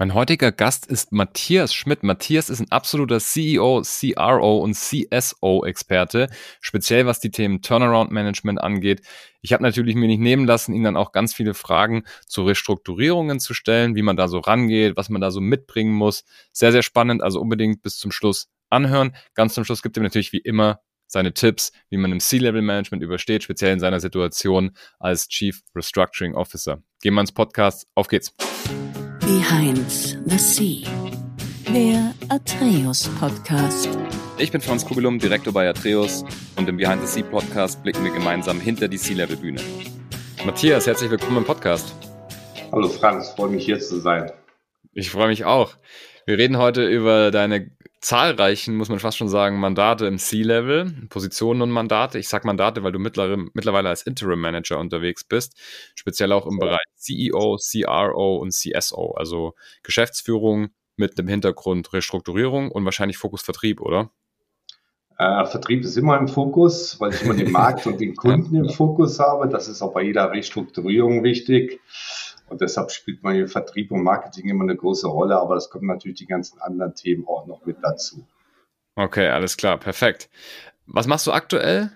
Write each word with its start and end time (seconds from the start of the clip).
Mein 0.00 0.14
heutiger 0.14 0.52
Gast 0.52 0.86
ist 0.86 1.10
Matthias 1.10 1.74
Schmidt. 1.74 2.04
Matthias 2.04 2.50
ist 2.50 2.60
ein 2.60 2.70
absoluter 2.70 3.18
CEO, 3.18 3.82
CRO 3.82 4.58
und 4.58 4.74
CSO-Experte, 4.74 6.28
speziell 6.60 7.06
was 7.06 7.18
die 7.18 7.32
Themen 7.32 7.62
Turnaround-Management 7.62 8.60
angeht. 8.60 9.00
Ich 9.42 9.52
habe 9.52 9.64
natürlich 9.64 9.96
mir 9.96 10.06
nicht 10.06 10.20
nehmen 10.20 10.46
lassen, 10.46 10.72
ihm 10.72 10.84
dann 10.84 10.96
auch 10.96 11.10
ganz 11.10 11.34
viele 11.34 11.52
Fragen 11.52 12.04
zu 12.28 12.44
Restrukturierungen 12.44 13.40
zu 13.40 13.54
stellen, 13.54 13.96
wie 13.96 14.02
man 14.02 14.16
da 14.16 14.28
so 14.28 14.38
rangeht, 14.38 14.96
was 14.96 15.08
man 15.08 15.20
da 15.20 15.32
so 15.32 15.40
mitbringen 15.40 15.94
muss. 15.94 16.22
Sehr, 16.52 16.70
sehr 16.70 16.82
spannend, 16.82 17.20
also 17.20 17.40
unbedingt 17.40 17.82
bis 17.82 17.98
zum 17.98 18.12
Schluss 18.12 18.48
anhören. 18.70 19.16
Ganz 19.34 19.54
zum 19.54 19.64
Schluss 19.64 19.82
gibt 19.82 19.96
er 19.96 20.04
natürlich 20.04 20.32
wie 20.32 20.38
immer 20.38 20.78
seine 21.08 21.34
Tipps, 21.34 21.72
wie 21.90 21.96
man 21.96 22.12
im 22.12 22.20
C-Level-Management 22.20 23.02
übersteht, 23.02 23.42
speziell 23.42 23.72
in 23.72 23.80
seiner 23.80 23.98
Situation 23.98 24.76
als 25.00 25.26
Chief 25.26 25.60
Restructuring 25.74 26.36
Officer. 26.36 26.84
Gehen 27.02 27.14
wir 27.14 27.20
ins 27.20 27.32
Podcast. 27.32 27.88
Auf 27.96 28.06
geht's. 28.06 28.32
Behind 29.28 29.90
the 30.24 30.38
Sea, 30.38 30.88
der 31.74 32.14
Atreus 32.30 33.10
Podcast. 33.20 33.90
Ich 34.38 34.50
bin 34.50 34.62
Franz 34.62 34.86
Kugelum, 34.86 35.18
Direktor 35.18 35.52
bei 35.52 35.68
Atreus 35.68 36.24
und 36.56 36.66
im 36.66 36.78
Behind 36.78 37.02
the 37.02 37.06
Sea 37.06 37.22
Podcast 37.22 37.82
blicken 37.82 38.02
wir 38.04 38.10
gemeinsam 38.10 38.58
hinter 38.58 38.88
die 38.88 38.96
Sea-Level-Bühne. 38.96 39.60
Matthias, 40.46 40.86
herzlich 40.86 41.10
willkommen 41.10 41.36
im 41.36 41.44
Podcast. 41.44 41.94
Hallo 42.72 42.88
Franz, 42.88 43.28
freue 43.28 43.50
mich 43.50 43.66
hier 43.66 43.78
zu 43.78 44.00
sein. 44.00 44.32
Ich 44.94 45.10
freue 45.10 45.28
mich 45.28 45.44
auch. 45.44 45.74
Wir 46.24 46.38
reden 46.38 46.56
heute 46.56 46.86
über 46.86 47.30
deine 47.30 47.70
zahlreichen, 48.00 48.76
muss 48.76 48.88
man 48.88 48.98
fast 48.98 49.16
schon 49.16 49.28
sagen, 49.28 49.58
Mandate 49.60 50.06
im 50.06 50.18
C-Level, 50.18 51.06
Positionen 51.08 51.62
und 51.62 51.70
Mandate. 51.70 52.18
Ich 52.18 52.28
sage 52.28 52.46
Mandate, 52.46 52.82
weil 52.82 52.92
du 52.92 52.98
mittlerweile 52.98 53.88
als 53.88 54.02
Interim 54.02 54.40
Manager 54.40 54.78
unterwegs 54.78 55.24
bist, 55.24 55.56
speziell 55.94 56.32
auch 56.32 56.46
im 56.46 56.58
Bereich 56.58 56.78
CEO, 56.96 57.58
CRO 57.58 58.36
und 58.36 58.52
CSO, 58.52 59.12
also 59.16 59.54
Geschäftsführung 59.82 60.68
mit 60.96 61.18
dem 61.18 61.28
Hintergrund 61.28 61.92
Restrukturierung 61.92 62.70
und 62.70 62.84
wahrscheinlich 62.84 63.18
Fokus 63.18 63.42
Vertrieb, 63.42 63.80
oder? 63.80 64.10
Äh, 65.18 65.46
Vertrieb 65.46 65.82
ist 65.82 65.96
immer 65.96 66.16
im 66.16 66.28
Fokus, 66.28 67.00
weil 67.00 67.12
ich 67.12 67.22
immer 67.22 67.34
den 67.34 67.50
Markt 67.52 67.86
und 67.86 68.00
den 68.00 68.14
Kunden 68.14 68.54
im 68.54 68.68
Fokus 68.68 69.18
habe. 69.18 69.48
Das 69.48 69.68
ist 69.68 69.82
auch 69.82 69.92
bei 69.92 70.02
jeder 70.02 70.30
Restrukturierung 70.30 71.24
wichtig. 71.24 71.80
Und 72.48 72.60
deshalb 72.60 72.90
spielt 72.90 73.22
man 73.22 73.34
hier 73.34 73.48
Vertrieb 73.48 73.90
und 73.90 74.02
Marketing 74.02 74.48
immer 74.48 74.64
eine 74.64 74.76
große 74.76 75.06
Rolle, 75.06 75.38
aber 75.38 75.56
es 75.56 75.70
kommen 75.70 75.86
natürlich 75.86 76.18
die 76.18 76.26
ganzen 76.26 76.60
anderen 76.60 76.94
Themen 76.94 77.26
auch 77.26 77.46
noch 77.46 77.64
mit 77.66 77.76
dazu. 77.82 78.24
Okay, 78.96 79.28
alles 79.28 79.56
klar, 79.56 79.78
perfekt. 79.78 80.28
Was 80.86 81.06
machst 81.06 81.26
du 81.26 81.32
aktuell? 81.32 81.90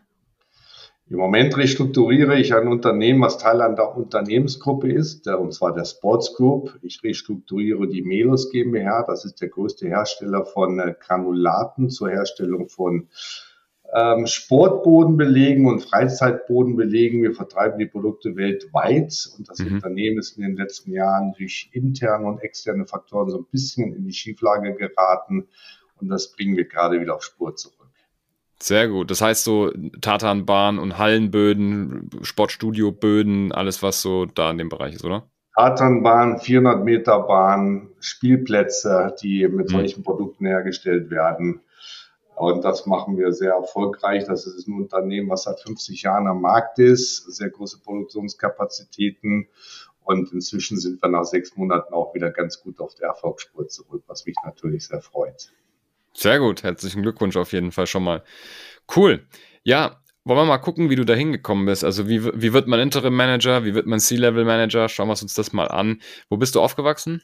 Im 1.13 1.19
Moment 1.19 1.57
restrukturiere 1.59 2.39
ich 2.39 2.55
ein 2.55 2.69
Unternehmen, 2.69 3.21
was 3.21 3.37
Teil 3.37 3.61
einer 3.61 3.97
Unternehmensgruppe 3.97 4.91
ist, 4.91 5.27
und 5.29 5.53
zwar 5.53 5.75
der 5.75 5.85
Sports 5.85 6.35
Group. 6.35 6.79
Ich 6.81 7.03
restrukturiere 7.03 7.87
die 7.87 8.03
Melos 8.03 8.51
GmbH. 8.51 9.03
Das 9.03 9.25
ist 9.25 9.41
der 9.43 9.49
größte 9.49 9.89
Hersteller 9.89 10.47
von 10.47 10.79
äh, 10.79 10.95
Granulaten 10.99 11.91
zur 11.91 12.09
Herstellung 12.09 12.71
von 12.71 13.09
Sportbodenbelegen 14.25 15.67
und 15.67 15.81
Freizeitbodenbelegen. 15.81 17.23
Wir 17.23 17.35
vertreiben 17.35 17.79
die 17.79 17.87
Produkte 17.87 18.37
weltweit 18.37 19.29
und 19.37 19.51
das 19.51 19.59
mhm. 19.59 19.75
Unternehmen 19.75 20.19
ist 20.19 20.39
in 20.39 20.45
den 20.45 20.57
letzten 20.57 20.93
Jahren 20.93 21.35
durch 21.37 21.69
interne 21.73 22.27
und 22.27 22.43
externe 22.43 22.87
Faktoren 22.87 23.29
so 23.29 23.39
ein 23.39 23.47
bisschen 23.51 23.95
in 23.95 24.05
die 24.05 24.15
Schieflage 24.15 24.75
geraten 24.75 25.47
und 26.01 26.09
das 26.09 26.33
bringen 26.33 26.57
wir 26.57 26.65
gerade 26.65 27.01
wieder 27.01 27.15
auf 27.17 27.23
Spur 27.23 27.55
zurück. 27.55 27.77
Sehr 28.63 28.89
gut. 28.89 29.11
Das 29.11 29.21
heißt 29.21 29.45
so 29.45 29.73
Tatanbahn 30.01 30.79
und 30.79 30.97
Hallenböden, 30.97 32.09
Sportstudioböden, 32.23 33.53
alles 33.53 33.83
was 33.83 34.01
so 34.01 34.25
da 34.25 34.53
in 34.53 34.59
dem 34.59 34.69
Bereich 34.69 34.95
ist, 34.95 35.05
oder? 35.05 35.29
Tatanbahn, 35.55 36.39
400 36.39 36.85
Meter 36.85 37.21
Bahn, 37.21 37.89
Spielplätze, 38.01 39.15
die 39.23 39.47
mit 39.49 39.69
mhm. 39.69 39.73
solchen 39.73 40.03
Produkten 40.03 40.47
hergestellt 40.47 41.11
werden. 41.11 41.61
Und 42.43 42.65
das 42.65 42.87
machen 42.87 43.17
wir 43.19 43.33
sehr 43.33 43.53
erfolgreich. 43.53 44.25
Das 44.25 44.49
ist 44.49 44.67
ein 44.67 44.75
Unternehmen, 44.75 45.31
was 45.31 45.45
seit 45.45 45.61
50 45.61 46.03
Jahren 46.03 46.27
am 46.27 46.41
Markt 46.41 46.81
ist, 46.81 47.19
sehr 47.33 47.51
große 47.51 47.79
Produktionskapazitäten. 47.79 49.47
Und 50.03 50.33
inzwischen 50.33 50.77
sind 50.77 51.01
wir 51.01 51.09
nach 51.09 51.23
sechs 51.23 51.57
Monaten 51.57 51.95
auch 51.95 52.13
wieder 52.17 52.33
ganz 52.33 52.61
gut 52.61 52.81
auf 52.81 52.97
der 52.97 53.11
Erfolgsspur 53.11 53.69
zurück, 53.69 54.03
was 54.09 54.27
mich 54.27 54.35
natürlich 54.45 54.89
sehr 54.89 55.01
freut. 55.01 55.53
Sehr 56.15 56.41
gut. 56.41 56.65
Herzlichen 56.65 57.03
Glückwunsch 57.03 57.37
auf 57.37 57.53
jeden 57.53 57.71
Fall 57.71 57.87
schon 57.87 58.03
mal. 58.03 58.25
Cool. 58.97 59.25
Ja, 59.63 60.03
wollen 60.25 60.41
wir 60.41 60.45
mal 60.45 60.59
gucken, 60.59 60.91
wie 60.91 60.97
du 60.97 61.05
da 61.05 61.15
hingekommen 61.15 61.67
bist. 61.67 61.85
Also 61.85 62.09
wie, 62.09 62.25
wie 62.25 62.53
wird 62.53 62.67
man 62.67 62.81
Interim 62.81 63.15
Manager? 63.15 63.65
Wie 63.65 63.77
wird 63.77 63.87
man 63.87 64.01
C-Level 64.01 64.45
Manager? 64.45 64.89
Schauen 64.89 65.07
wir 65.07 65.13
uns 65.13 65.35
das 65.35 65.53
mal 65.53 65.69
an. 65.69 66.03
Wo 66.29 66.39
bist 66.39 66.57
du 66.57 66.61
aufgewachsen? 66.61 67.23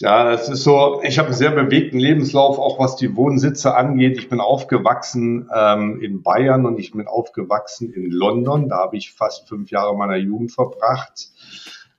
Ja, 0.00 0.32
es 0.32 0.48
ist 0.48 0.64
so, 0.64 1.02
ich 1.04 1.20
habe 1.20 1.28
einen 1.28 1.36
sehr 1.36 1.52
bewegten 1.52 2.00
Lebenslauf, 2.00 2.58
auch 2.58 2.80
was 2.80 2.96
die 2.96 3.14
Wohnsitze 3.14 3.76
angeht. 3.76 4.18
Ich 4.18 4.28
bin 4.28 4.40
aufgewachsen 4.40 5.48
ähm, 5.54 6.00
in 6.02 6.22
Bayern 6.22 6.66
und 6.66 6.80
ich 6.80 6.90
bin 6.90 7.06
aufgewachsen 7.06 7.92
in 7.92 8.10
London. 8.10 8.68
Da 8.68 8.78
habe 8.78 8.96
ich 8.96 9.12
fast 9.12 9.48
fünf 9.48 9.70
Jahre 9.70 9.96
meiner 9.96 10.16
Jugend 10.16 10.50
verbracht. 10.50 11.28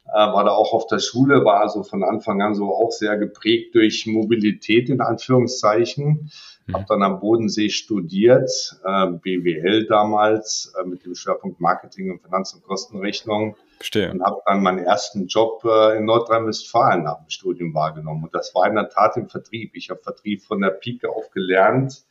Äh, 0.07 0.11
war 0.11 0.44
da 0.44 0.51
auch 0.51 0.73
auf 0.73 0.88
der 0.88 1.00
Schule, 1.00 1.45
war 1.45 1.61
also 1.61 1.83
von 1.83 2.03
Anfang 2.03 2.41
an 2.41 2.53
so 2.53 2.75
auch 2.75 2.91
sehr 2.91 3.17
geprägt 3.17 3.75
durch 3.75 4.06
Mobilität 4.07 4.89
in 4.89 5.00
Anführungszeichen. 5.00 6.29
Mhm. 6.67 6.73
Habe 6.73 6.85
dann 6.89 7.01
am 7.01 7.22
Bodensee 7.22 7.69
studiert, 7.69 8.77
äh, 8.83 9.07
BWL 9.07 9.88
damals, 9.88 10.73
äh, 10.77 10.85
mit 10.85 11.06
dem 11.06 11.16
Schwerpunkt 11.16 11.62
Marketing 11.62 12.12
und 12.12 12.22
Finanz- 12.22 12.53
und 12.53 12.63
Kostenrechnung 12.63 13.56
Verstehe. 13.78 14.12
Und 14.12 14.24
habe 14.24 14.41
dann 14.46 14.63
meinen 14.63 14.80
ersten 14.80 15.28
Job 15.28 15.63
äh, 15.66 15.97
in 15.97 16.06
Nordrhein-Westfalen 16.06 17.03
nach 17.03 17.18
dem 17.18 17.30
Studium 17.30 17.74
wahrgenommen. 17.74 18.24
Und 18.24 18.36
das 18.36 18.53
war 18.56 18.68
in 18.68 18.75
der 18.75 18.90
Tat 18.90 19.18
im 19.18 19.30
Vertrieb. 19.30 19.75
Ich 19.75 19.90
habe 19.90 20.02
Vertrieb 20.02 20.44
von 20.44 20.62
der 20.62 20.69
Pike 20.69 21.09
auf 21.09 21.30
gelernt 21.31 22.06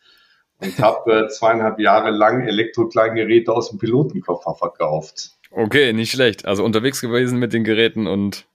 und 0.59 0.79
habe 0.79 1.25
äh, 1.25 1.29
zweieinhalb 1.29 1.79
Jahre 1.79 2.11
lang 2.11 2.47
Elektrokleingeräte 2.47 3.53
aus 3.53 3.71
dem 3.71 3.79
Pilotenkoffer 3.79 4.55
verkauft. 4.55 5.31
Okay, 5.51 5.93
nicht 5.93 6.11
schlecht. 6.11 6.47
Also 6.47 6.65
unterwegs 6.65 7.01
gewesen 7.01 7.39
mit 7.39 7.53
den 7.53 7.65
Geräten 7.65 8.07
und 8.07 8.47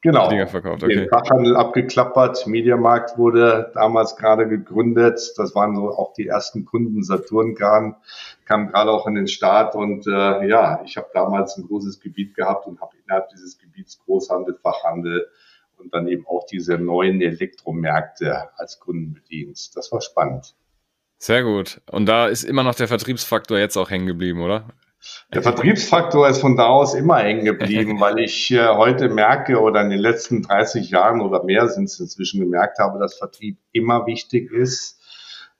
Genau. 0.00 0.28
Dinger 0.28 0.46
verkauft. 0.46 0.84
Okay. 0.84 0.94
Den 0.94 1.08
Fachhandel 1.08 1.56
abgeklappert. 1.56 2.46
Mediamarkt 2.46 3.18
wurde 3.18 3.72
damals 3.74 4.16
gerade 4.16 4.48
gegründet. 4.48 5.32
Das 5.36 5.56
waren 5.56 5.74
so 5.74 5.90
auch 5.90 6.12
die 6.12 6.28
ersten 6.28 6.64
Kunden. 6.64 7.02
Saturn 7.02 7.56
kam, 7.56 7.96
kam 8.44 8.68
gerade 8.68 8.92
auch 8.92 9.08
in 9.08 9.16
den 9.16 9.26
Start. 9.26 9.74
Und 9.74 10.06
äh, 10.06 10.46
ja, 10.46 10.80
ich 10.84 10.96
habe 10.96 11.08
damals 11.12 11.56
ein 11.56 11.66
großes 11.66 11.98
Gebiet 11.98 12.36
gehabt 12.36 12.68
und 12.68 12.80
habe 12.80 12.92
innerhalb 13.04 13.28
dieses 13.30 13.58
Gebiets 13.58 13.98
Großhandel, 14.04 14.56
Fachhandel 14.62 15.26
und 15.78 15.92
dann 15.92 16.06
eben 16.06 16.26
auch 16.28 16.46
diese 16.46 16.78
neuen 16.78 17.20
Elektromärkte 17.20 18.50
als 18.56 18.78
Kunden 18.78 19.14
bedient. 19.14 19.76
Das 19.76 19.90
war 19.90 20.00
spannend. 20.00 20.54
Sehr 21.18 21.42
gut. 21.42 21.80
Und 21.90 22.06
da 22.06 22.28
ist 22.28 22.44
immer 22.44 22.62
noch 22.62 22.76
der 22.76 22.86
Vertriebsfaktor 22.86 23.58
jetzt 23.58 23.76
auch 23.76 23.90
hängen 23.90 24.06
geblieben, 24.06 24.42
oder? 24.42 24.64
Der 25.32 25.42
Vertriebsfaktor 25.42 26.28
ist 26.28 26.40
von 26.40 26.56
da 26.56 26.66
aus 26.66 26.94
immer 26.94 27.18
hängen 27.18 27.44
geblieben, 27.44 28.00
weil 28.00 28.18
ich 28.18 28.50
äh, 28.50 28.68
heute 28.68 29.08
merke 29.08 29.60
oder 29.60 29.82
in 29.82 29.90
den 29.90 30.00
letzten 30.00 30.42
30 30.42 30.90
Jahren 30.90 31.20
oder 31.20 31.44
mehr 31.44 31.68
sind 31.68 31.84
es 31.84 32.00
inzwischen 32.00 32.40
gemerkt 32.40 32.78
habe, 32.78 32.98
dass 32.98 33.16
Vertrieb 33.16 33.58
immer 33.72 34.06
wichtig 34.06 34.50
ist. 34.50 34.98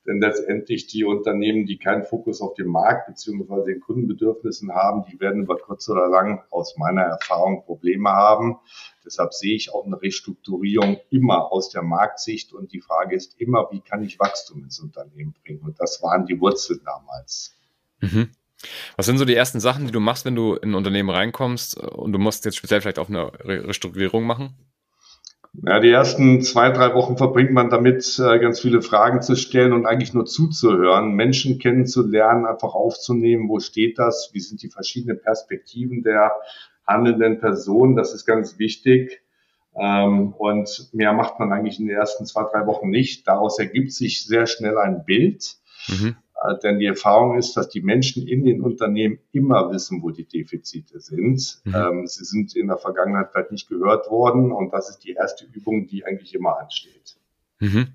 Denn 0.08 0.20
letztendlich 0.20 0.86
die 0.86 1.04
Unternehmen, 1.04 1.66
die 1.66 1.76
keinen 1.76 2.02
Fokus 2.02 2.40
auf 2.40 2.54
den 2.54 2.68
Markt 2.68 3.08
beziehungsweise 3.08 3.66
den 3.66 3.80
Kundenbedürfnissen 3.80 4.74
haben, 4.74 5.04
die 5.04 5.20
werden 5.20 5.42
über 5.42 5.58
kurz 5.58 5.86
oder 5.90 6.08
lang 6.08 6.42
aus 6.50 6.78
meiner 6.78 7.02
Erfahrung 7.02 7.62
Probleme 7.66 8.08
haben. 8.08 8.56
Deshalb 9.04 9.34
sehe 9.34 9.54
ich 9.54 9.74
auch 9.74 9.84
eine 9.84 10.00
Restrukturierung 10.00 10.98
immer 11.10 11.52
aus 11.52 11.68
der 11.68 11.82
Marktsicht 11.82 12.54
und 12.54 12.72
die 12.72 12.80
Frage 12.80 13.16
ist 13.16 13.38
immer, 13.38 13.68
wie 13.70 13.80
kann 13.80 14.02
ich 14.02 14.18
Wachstum 14.18 14.64
ins 14.64 14.80
Unternehmen 14.80 15.34
bringen? 15.44 15.60
Und 15.60 15.78
das 15.78 16.02
waren 16.02 16.24
die 16.24 16.40
Wurzeln 16.40 16.80
damals. 16.86 17.54
Mhm. 18.00 18.30
Was 18.96 19.06
sind 19.06 19.18
so 19.18 19.24
die 19.24 19.34
ersten 19.34 19.60
Sachen, 19.60 19.86
die 19.86 19.92
du 19.92 20.00
machst, 20.00 20.24
wenn 20.24 20.34
du 20.34 20.54
in 20.54 20.70
ein 20.70 20.74
Unternehmen 20.74 21.10
reinkommst 21.10 21.78
und 21.78 22.12
du 22.12 22.18
musst 22.18 22.44
jetzt 22.44 22.56
speziell 22.56 22.80
vielleicht 22.80 22.98
auch 22.98 23.08
eine 23.08 23.32
Restrukturierung 23.44 24.24
machen? 24.24 24.56
Ja, 25.54 25.80
die 25.80 25.90
ersten 25.90 26.42
zwei, 26.42 26.70
drei 26.70 26.94
Wochen 26.94 27.16
verbringt 27.16 27.52
man 27.52 27.70
damit, 27.70 28.18
äh, 28.18 28.38
ganz 28.38 28.60
viele 28.60 28.82
Fragen 28.82 29.22
zu 29.22 29.34
stellen 29.34 29.72
und 29.72 29.86
eigentlich 29.86 30.12
nur 30.12 30.26
zuzuhören, 30.26 31.14
Menschen 31.14 31.58
kennenzulernen, 31.58 32.46
einfach 32.46 32.74
aufzunehmen, 32.74 33.48
wo 33.48 33.58
steht 33.58 33.98
das, 33.98 34.30
wie 34.34 34.40
sind 34.40 34.62
die 34.62 34.68
verschiedenen 34.68 35.20
Perspektiven 35.20 36.02
der 36.02 36.32
handelnden 36.86 37.40
Personen, 37.40 37.96
das 37.96 38.14
ist 38.14 38.24
ganz 38.24 38.58
wichtig. 38.58 39.22
Ähm, 39.74 40.32
und 40.32 40.90
mehr 40.92 41.12
macht 41.12 41.38
man 41.38 41.52
eigentlich 41.52 41.78
in 41.78 41.86
den 41.86 41.96
ersten 41.96 42.26
zwei, 42.26 42.44
drei 42.50 42.66
Wochen 42.66 42.90
nicht. 42.90 43.26
Daraus 43.28 43.58
ergibt 43.58 43.92
sich 43.92 44.24
sehr 44.24 44.46
schnell 44.46 44.76
ein 44.78 45.04
Bild. 45.04 45.56
Mhm. 45.88 46.16
Äh, 46.42 46.58
denn 46.62 46.78
die 46.78 46.86
Erfahrung 46.86 47.38
ist, 47.38 47.56
dass 47.56 47.68
die 47.68 47.80
Menschen 47.80 48.26
in 48.26 48.44
den 48.44 48.62
Unternehmen 48.62 49.18
immer 49.32 49.70
wissen, 49.72 50.02
wo 50.02 50.10
die 50.10 50.26
Defizite 50.26 51.00
sind. 51.00 51.60
Mhm. 51.64 51.74
Ähm, 51.74 52.06
sie 52.06 52.24
sind 52.24 52.54
in 52.54 52.68
der 52.68 52.78
Vergangenheit 52.78 53.30
vielleicht 53.32 53.52
nicht 53.52 53.68
gehört 53.68 54.10
worden 54.10 54.52
und 54.52 54.72
das 54.72 54.88
ist 54.90 55.00
die 55.00 55.12
erste 55.12 55.46
Übung, 55.46 55.86
die 55.86 56.04
eigentlich 56.04 56.34
immer 56.34 56.58
ansteht. 56.58 57.16
Mhm. 57.60 57.88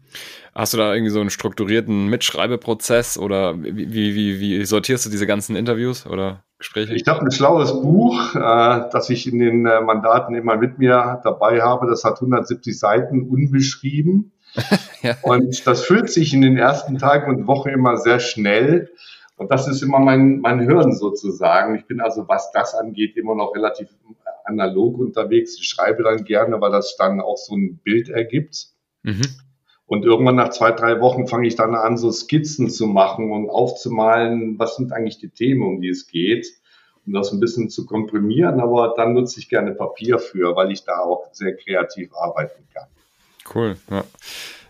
Hast 0.53 0.73
du 0.73 0.77
da 0.77 0.93
irgendwie 0.93 1.11
so 1.11 1.21
einen 1.21 1.29
strukturierten 1.29 2.07
Mitschreibeprozess 2.07 3.17
oder 3.17 3.57
wie, 3.63 3.93
wie, 3.93 4.39
wie, 4.39 4.65
sortierst 4.65 5.05
du 5.05 5.09
diese 5.09 5.25
ganzen 5.25 5.55
Interviews 5.55 6.05
oder 6.05 6.43
Gespräche? 6.57 6.93
Ich 6.95 7.07
habe 7.07 7.21
ein 7.21 7.31
schlaues 7.31 7.71
Buch, 7.81 8.35
äh, 8.35 8.89
das 8.91 9.09
ich 9.09 9.25
in 9.25 9.39
den 9.39 9.65
äh, 9.65 9.79
Mandaten 9.79 10.35
immer 10.35 10.57
mit 10.57 10.79
mir 10.79 11.21
dabei 11.23 11.61
habe. 11.61 11.87
Das 11.87 12.03
hat 12.03 12.15
170 12.15 12.77
Seiten 12.77 13.21
unbeschrieben. 13.21 14.33
ja. 15.01 15.17
Und 15.21 15.65
das 15.65 15.83
füllt 15.83 16.09
sich 16.09 16.33
in 16.33 16.41
den 16.41 16.57
ersten 16.57 16.97
Tagen 16.97 17.33
und 17.33 17.47
Wochen 17.47 17.69
immer 17.69 17.97
sehr 17.97 18.19
schnell. 18.19 18.91
Und 19.35 19.51
das 19.51 19.67
ist 19.67 19.81
immer 19.81 19.99
mein, 19.99 20.39
mein 20.39 20.59
Hirn 20.59 20.93
sozusagen. 20.93 21.75
Ich 21.75 21.85
bin 21.85 21.99
also, 21.99 22.27
was 22.27 22.51
das 22.51 22.75
angeht, 22.75 23.17
immer 23.17 23.35
noch 23.35 23.55
relativ 23.55 23.89
analog 24.45 24.99
unterwegs. 24.99 25.57
Ich 25.59 25.67
schreibe 25.67 26.03
dann 26.03 26.23
gerne, 26.23 26.59
weil 26.61 26.71
das 26.71 26.95
dann 26.97 27.21
auch 27.21 27.37
so 27.37 27.55
ein 27.55 27.79
Bild 27.83 28.09
ergibt. 28.09 28.67
Mhm. 29.03 29.21
Und 29.85 30.05
irgendwann 30.05 30.35
nach 30.35 30.49
zwei, 30.49 30.71
drei 30.71 31.01
Wochen 31.01 31.27
fange 31.27 31.47
ich 31.47 31.55
dann 31.55 31.75
an, 31.75 31.97
so 31.97 32.11
Skizzen 32.11 32.69
zu 32.69 32.87
machen 32.87 33.31
und 33.31 33.49
aufzumalen, 33.49 34.57
was 34.57 34.75
sind 34.75 34.91
eigentlich 34.91 35.19
die 35.19 35.29
Themen, 35.29 35.63
um 35.63 35.81
die 35.81 35.89
es 35.89 36.07
geht, 36.07 36.47
um 37.05 37.13
das 37.13 37.31
ein 37.31 37.39
bisschen 37.39 37.69
zu 37.69 37.85
komprimieren. 37.85 38.59
Aber 38.59 38.93
dann 38.95 39.13
nutze 39.13 39.39
ich 39.39 39.49
gerne 39.49 39.73
Papier 39.73 40.19
für, 40.19 40.55
weil 40.55 40.71
ich 40.71 40.83
da 40.83 40.99
auch 40.99 41.27
sehr 41.33 41.55
kreativ 41.55 42.13
arbeiten 42.15 42.63
kann. 42.73 42.87
Cool. 43.53 43.77
Ja. 43.89 44.03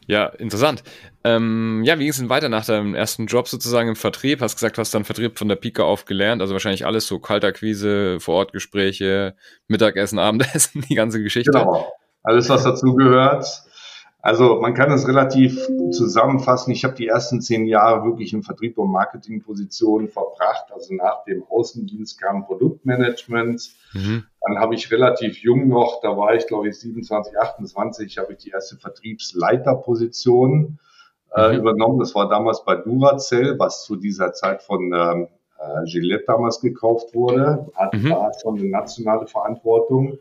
Ja, 0.08 0.26
interessant. 0.26 0.84
Ähm, 1.24 1.82
ja, 1.86 1.98
wie 1.98 2.04
ging 2.04 2.10
es 2.10 2.18
denn 2.18 2.30
weiter 2.30 2.50
nach 2.50 2.66
deinem 2.66 2.94
ersten 2.94 3.28
Job 3.28 3.48
sozusagen 3.48 3.90
im 3.90 3.96
Vertrieb? 3.96 4.42
Hast 4.42 4.56
gesagt, 4.56 4.78
du 4.78 4.82
hast 4.82 4.94
dann 4.94 5.06
Vertrieb 5.06 5.40
von 5.40 5.48
der 5.48 5.56
Pika 5.56 5.84
auf 5.84 6.06
gelernt, 6.06 6.42
also 6.42 6.54
wahrscheinlich 6.54 6.86
alles 6.86 7.08
so 7.08 7.20
Kaltakquise, 7.20 8.20
Vorortgespräche, 8.20 9.36
Mittagessen, 9.68 10.20
Abendessen, 10.20 10.84
die 10.90 10.96
ganze 10.96 11.22
Geschichte. 11.22 11.52
Genau, 11.52 11.92
alles 12.24 12.50
was 12.50 12.64
dazugehört. 12.64 13.46
Also 14.22 14.62
man 14.62 14.74
kann 14.74 14.90
es 14.90 15.06
relativ 15.06 15.68
zusammenfassen. 15.92 16.72
Ich 16.72 16.86
habe 16.86 16.96
die 16.96 17.08
ersten 17.08 17.42
zehn 17.42 17.66
Jahre 17.66 18.06
wirklich 18.06 18.32
in 18.32 18.42
Vertrieb 18.42 18.78
und 18.78 18.90
Marketingpositionen 18.90 20.08
verbracht. 20.08 20.72
Also 20.74 20.94
nach 20.94 21.26
dem 21.26 21.44
Außendienst 21.44 22.22
kam 22.22 22.46
Produktmanagement. 22.46 23.70
Mhm. 23.92 24.24
Dann 24.46 24.60
habe 24.60 24.76
ich 24.76 24.92
relativ 24.92 25.38
jung 25.38 25.70
noch, 25.70 26.02
da 26.02 26.18
war 26.18 26.36
ich 26.36 26.46
glaube 26.48 26.68
ich 26.68 26.78
27, 26.80 27.38
28, 27.38 28.18
habe 28.18 28.34
ich 28.34 28.40
die 28.40 28.50
erste 28.50 28.76
Vertriebsleiterposition 28.78 30.80
äh, 31.36 31.50
mhm. 31.50 31.60
übernommen. 31.60 32.00
Das 32.00 32.14
war 32.14 32.30
damals 32.30 32.66
bei 32.66 32.76
Duracell, 32.76 33.58
was 33.58 33.86
zu 33.86 33.96
dieser 33.96 34.34
Zeit 34.34 34.62
von 34.62 34.94
ähm, 34.94 35.28
äh, 35.60 35.86
Gillette 35.86 36.26
damals 36.28 36.60
gekauft 36.60 37.16
wurde. 37.16 37.72
Hat 37.76 37.94
mhm. 37.94 38.10
da 38.10 38.32
schon 38.42 38.60
eine 38.60 38.70
nationale 38.70 39.28
Verantwortung 39.28 40.18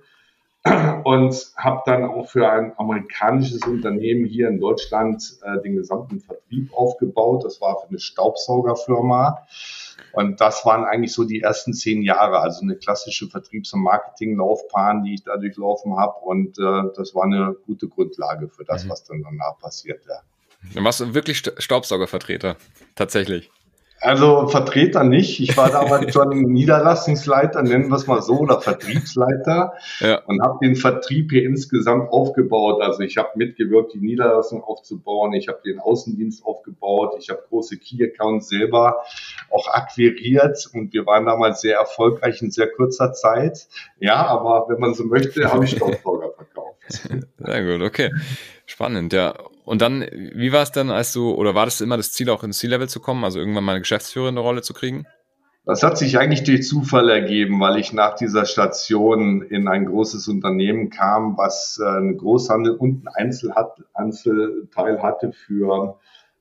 und 0.64 1.52
habe 1.56 1.82
dann 1.86 2.04
auch 2.04 2.28
für 2.28 2.48
ein 2.48 2.72
amerikanisches 2.78 3.62
Unternehmen 3.66 4.26
hier 4.26 4.48
in 4.48 4.60
Deutschland 4.60 5.38
äh, 5.42 5.60
den 5.62 5.74
gesamten 5.74 6.20
Vertrieb 6.20 6.72
aufgebaut. 6.72 7.44
Das 7.44 7.60
war 7.60 7.80
für 7.80 7.88
eine 7.88 7.98
Staubsaugerfirma. 7.98 9.46
Und 10.12 10.40
das 10.40 10.64
waren 10.64 10.84
eigentlich 10.84 11.12
so 11.12 11.24
die 11.24 11.40
ersten 11.40 11.72
zehn 11.72 12.02
Jahre, 12.02 12.40
also 12.40 12.62
eine 12.62 12.76
klassische 12.76 13.28
Vertriebs- 13.28 13.72
und 13.72 13.82
Marketinglaufbahn, 13.82 15.02
die 15.02 15.14
ich 15.14 15.24
da 15.24 15.36
durchlaufen 15.36 15.96
habe. 15.96 16.20
Und 16.20 16.58
äh, 16.58 16.82
das 16.96 17.14
war 17.14 17.24
eine 17.24 17.56
gute 17.66 17.88
Grundlage 17.88 18.48
für 18.48 18.64
das, 18.64 18.84
mhm. 18.84 18.90
was 18.90 19.04
dann 19.04 19.22
danach 19.22 19.58
passiert. 19.58 20.04
Ja. 20.08 20.20
Dann 20.74 20.84
warst 20.84 21.00
du 21.00 21.14
wirklich 21.14 21.42
Staubsaugervertreter, 21.58 22.56
tatsächlich. 22.94 23.50
Also 24.02 24.48
Vertreter 24.48 25.04
nicht. 25.04 25.38
Ich 25.38 25.56
war 25.56 25.70
damals 25.70 26.12
schon 26.12 26.30
Niederlassungsleiter, 26.30 27.62
nennen 27.62 27.88
wir 27.88 27.96
es 27.96 28.08
mal 28.08 28.20
so, 28.20 28.40
oder 28.40 28.60
Vertriebsleiter 28.60 29.74
ja. 30.00 30.20
und 30.26 30.42
habe 30.42 30.58
den 30.60 30.74
Vertrieb 30.74 31.30
hier 31.30 31.44
insgesamt 31.44 32.10
aufgebaut. 32.10 32.82
Also 32.82 33.02
ich 33.02 33.16
habe 33.16 33.28
mitgewirkt, 33.36 33.94
die 33.94 34.00
Niederlassung 34.00 34.64
aufzubauen. 34.64 35.34
Ich 35.34 35.46
habe 35.46 35.60
den 35.64 35.78
Außendienst 35.78 36.44
aufgebaut. 36.44 37.14
Ich 37.20 37.30
habe 37.30 37.44
große 37.48 37.78
Key-Accounts 37.78 38.48
selber 38.48 39.02
auch 39.50 39.68
akquiriert 39.68 40.68
und 40.74 40.92
wir 40.92 41.06
waren 41.06 41.24
damals 41.24 41.60
sehr 41.60 41.76
erfolgreich 41.76 42.42
in 42.42 42.50
sehr 42.50 42.70
kurzer 42.72 43.12
Zeit. 43.12 43.68
Ja, 44.00 44.26
aber 44.26 44.66
wenn 44.68 44.80
man 44.80 44.94
so 44.94 45.04
möchte, 45.04 45.52
habe 45.52 45.64
ich 45.64 45.76
Staubsauger 45.76 46.32
verkauft. 46.32 46.72
Sehr 47.38 47.64
gut, 47.64 47.86
okay. 47.86 48.10
Spannend, 48.66 49.12
ja. 49.12 49.34
Und 49.72 49.80
dann, 49.80 50.04
wie 50.12 50.52
war 50.52 50.64
es 50.64 50.70
dann, 50.70 50.90
als 50.90 51.14
du, 51.14 51.32
oder 51.32 51.54
war 51.54 51.64
das 51.64 51.80
immer 51.80 51.96
das 51.96 52.12
Ziel, 52.12 52.28
auch 52.28 52.44
ins 52.44 52.58
C-Level 52.58 52.90
zu 52.90 53.00
kommen, 53.00 53.24
also 53.24 53.38
irgendwann 53.38 53.64
mal 53.64 53.72
eine 53.72 53.80
geschäftsführende 53.80 54.42
Rolle 54.42 54.60
zu 54.60 54.74
kriegen? 54.74 55.06
Das 55.64 55.82
hat 55.82 55.96
sich 55.96 56.18
eigentlich 56.18 56.44
durch 56.44 56.68
Zufall 56.68 57.08
ergeben, 57.08 57.58
weil 57.58 57.78
ich 57.78 57.94
nach 57.94 58.14
dieser 58.14 58.44
Station 58.44 59.40
in 59.40 59.68
ein 59.68 59.86
großes 59.86 60.28
Unternehmen 60.28 60.90
kam, 60.90 61.38
was 61.38 61.80
äh, 61.82 61.88
einen 61.88 62.18
Großhandel 62.18 62.72
und 62.74 63.08
einen 63.16 63.32
Einzelteil 63.94 65.02
hatte 65.02 65.32
für, 65.32 65.96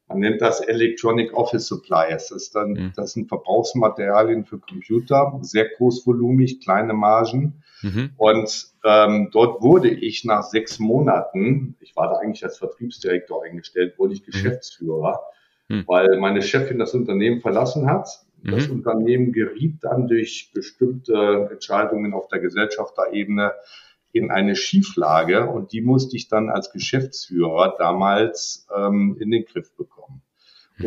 man 0.10 0.20
nennt 0.20 0.42
das 0.42 0.60
Electronic 0.60 1.34
Office 1.34 1.68
Supplies. 1.68 2.32
Das, 2.34 2.52
dann, 2.52 2.72
mhm. 2.72 2.94
das 2.98 3.14
sind 3.14 3.30
Verbrauchsmaterialien 3.30 4.44
für 4.44 4.60
Computer, 4.60 5.40
sehr 5.42 5.70
großvolumig, 5.78 6.60
kleine 6.60 6.92
Margen. 6.92 7.64
Mhm. 7.82 8.12
Und 8.18 8.68
ähm, 8.84 9.30
dort 9.32 9.62
wurde 9.62 9.90
ich 9.90 10.26
nach 10.26 10.44
sechs 10.44 10.80
Monaten, 10.80 11.76
ich 11.80 11.96
war 11.96 12.10
da 12.10 12.18
eigentlich 12.18 12.44
als 12.44 12.58
Vertriebsdirektor 12.58 13.44
eingestellt, 13.44 13.98
wurde 13.98 14.14
ich 14.14 14.22
mhm. 14.22 14.32
Geschäftsführer, 14.32 15.22
mhm. 15.68 15.84
weil 15.88 16.18
meine 16.20 16.42
Chefin 16.42 16.80
das 16.80 16.94
Unternehmen 16.94 17.42
verlassen 17.42 17.88
hat. 17.88 18.08
Das 18.44 18.68
mhm. 18.68 18.78
Unternehmen 18.78 19.34
geriet 19.34 19.84
dann 19.84 20.08
durch 20.08 20.52
bestimmte 20.54 21.50
Entscheidungen 21.52 22.14
auf 22.14 22.28
der 22.28 22.40
Gesellschafterebene 22.40 23.54
in 24.14 24.32
eine 24.32 24.56
Schieflage 24.56 25.48
und 25.48 25.72
die 25.72 25.82
musste 25.82 26.18
ich 26.18 26.28
dann 26.28 26.50
als 26.50 26.72
Geschäftsführer 26.72 27.76
damals 27.78 28.68
ähm, 28.76 29.18
in 29.20 29.32
den 29.32 29.46
Griff 29.46 29.76
bekommen. 29.76 30.22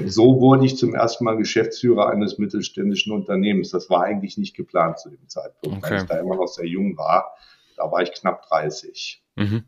So 0.07 0.41
wurde 0.41 0.67
ich 0.67 0.77
zum 0.77 0.95
ersten 0.95 1.25
Mal 1.25 1.37
Geschäftsführer 1.37 2.11
eines 2.11 2.39
mittelständischen 2.39 3.13
Unternehmens. 3.13 3.71
Das 3.71 3.91
war 3.91 4.05
eigentlich 4.05 4.39
nicht 4.39 4.57
geplant 4.57 4.99
zu 4.99 5.11
dem 5.11 5.29
Zeitpunkt, 5.29 5.79
okay. 5.79 5.91
weil 5.91 6.03
ich 6.03 6.05
da 6.05 6.19
immer 6.19 6.37
noch 6.37 6.49
sehr 6.49 6.67
jung 6.67 6.97
war. 6.97 7.35
Da 7.77 7.91
war 7.91 8.03
ich 8.03 8.13
knapp 8.13 8.47
30. 8.49 9.23
Mhm. 9.37 9.65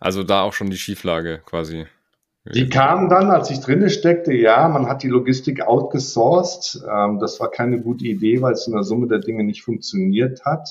Also 0.00 0.22
da 0.22 0.42
auch 0.42 0.52
schon 0.52 0.70
die 0.70 0.76
Schieflage 0.76 1.42
quasi. 1.44 1.86
Die 2.54 2.68
kam 2.68 3.10
dann, 3.10 3.30
als 3.30 3.50
ich 3.50 3.60
drinne 3.60 3.90
steckte, 3.90 4.32
ja, 4.32 4.68
man 4.68 4.86
hat 4.86 5.02
die 5.02 5.08
Logistik 5.08 5.66
outgesourced. 5.66 6.82
Ähm, 6.90 7.18
das 7.18 7.40
war 7.40 7.50
keine 7.50 7.80
gute 7.80 8.06
Idee, 8.06 8.40
weil 8.40 8.54
es 8.54 8.66
in 8.66 8.72
der 8.72 8.84
Summe 8.84 9.06
der 9.06 9.18
Dinge 9.18 9.44
nicht 9.44 9.62
funktioniert 9.62 10.44
hat. 10.44 10.70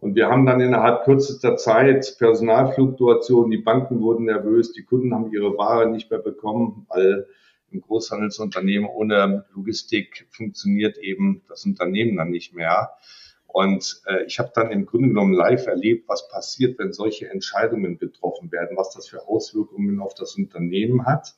Und 0.00 0.14
wir 0.14 0.28
haben 0.28 0.46
dann 0.46 0.60
innerhalb 0.60 1.04
kürzester 1.04 1.56
Zeit 1.56 2.16
Personalfluktuation, 2.18 3.50
die 3.50 3.58
Banken 3.58 4.00
wurden 4.00 4.24
nervös, 4.24 4.72
die 4.72 4.82
Kunden 4.82 5.14
haben 5.14 5.30
ihre 5.30 5.58
Ware 5.58 5.90
nicht 5.90 6.10
mehr 6.10 6.20
bekommen, 6.20 6.86
weil 6.88 7.26
im 7.70 7.80
Großhandelsunternehmen 7.80 8.88
ohne 8.88 9.44
Logistik 9.54 10.26
funktioniert 10.30 10.98
eben 10.98 11.42
das 11.48 11.64
Unternehmen 11.64 12.16
dann 12.16 12.30
nicht 12.30 12.54
mehr. 12.54 12.92
Und 13.46 14.02
äh, 14.06 14.24
ich 14.24 14.38
habe 14.38 14.52
dann 14.54 14.70
im 14.70 14.86
Grunde 14.86 15.08
genommen 15.08 15.32
live 15.32 15.66
erlebt, 15.66 16.08
was 16.08 16.28
passiert, 16.28 16.78
wenn 16.78 16.92
solche 16.92 17.28
Entscheidungen 17.28 17.98
getroffen 17.98 18.52
werden, 18.52 18.76
was 18.76 18.90
das 18.90 19.08
für 19.08 19.26
Auswirkungen 19.26 20.00
auf 20.00 20.14
das 20.14 20.36
Unternehmen 20.36 21.06
hat. 21.06 21.34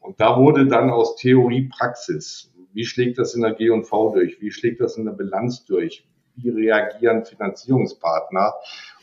Und 0.00 0.20
da 0.20 0.36
wurde 0.36 0.66
dann 0.66 0.90
aus 0.90 1.16
Theorie 1.16 1.68
Praxis. 1.68 2.52
Wie 2.72 2.84
schlägt 2.84 3.18
das 3.18 3.34
in 3.34 3.42
der 3.42 3.54
G&V 3.54 4.12
durch? 4.14 4.40
Wie 4.40 4.50
schlägt 4.50 4.80
das 4.80 4.96
in 4.96 5.04
der 5.04 5.12
Bilanz 5.12 5.64
durch? 5.64 6.04
Wie 6.34 6.48
reagieren 6.48 7.24
Finanzierungspartner? 7.24 8.54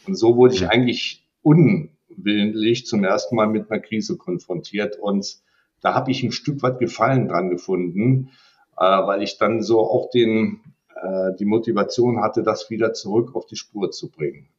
Und 0.05 0.15
so 0.15 0.35
wurde 0.35 0.55
ich 0.55 0.67
eigentlich 0.67 1.25
unwillentlich 1.41 2.85
zum 2.85 3.03
ersten 3.03 3.35
Mal 3.35 3.47
mit 3.47 3.71
einer 3.71 3.79
Krise 3.79 4.17
konfrontiert. 4.17 4.97
Und 4.99 5.41
da 5.81 5.93
habe 5.93 6.11
ich 6.11 6.23
ein 6.23 6.31
Stück 6.31 6.61
weit 6.61 6.79
Gefallen 6.79 7.27
dran 7.27 7.49
gefunden, 7.49 8.31
äh, 8.77 8.83
weil 8.83 9.23
ich 9.23 9.37
dann 9.37 9.61
so 9.61 9.79
auch 9.79 10.09
den 10.09 10.61
äh, 11.01 11.33
die 11.37 11.45
Motivation 11.45 12.21
hatte, 12.21 12.43
das 12.43 12.69
wieder 12.69 12.93
zurück 12.93 13.35
auf 13.35 13.45
die 13.45 13.55
Spur 13.55 13.91
zu 13.91 14.09
bringen. 14.09 14.49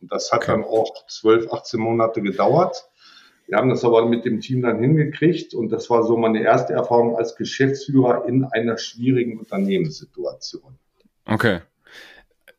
Und 0.00 0.12
das 0.12 0.32
hat 0.32 0.42
okay. 0.42 0.52
dann 0.52 0.64
auch 0.64 1.06
12, 1.06 1.52
18 1.52 1.80
Monate 1.80 2.22
gedauert. 2.22 2.88
Wir 3.46 3.58
haben 3.58 3.68
das 3.68 3.84
aber 3.84 4.06
mit 4.06 4.24
dem 4.24 4.40
Team 4.40 4.62
dann 4.62 4.78
hingekriegt 4.78 5.54
und 5.54 5.70
das 5.70 5.90
war 5.90 6.04
so 6.04 6.16
meine 6.16 6.42
erste 6.42 6.72
Erfahrung 6.72 7.16
als 7.16 7.34
Geschäftsführer 7.34 8.24
in 8.26 8.44
einer 8.44 8.78
schwierigen 8.78 9.38
Unternehmenssituation. 9.40 10.78
Okay. 11.26 11.60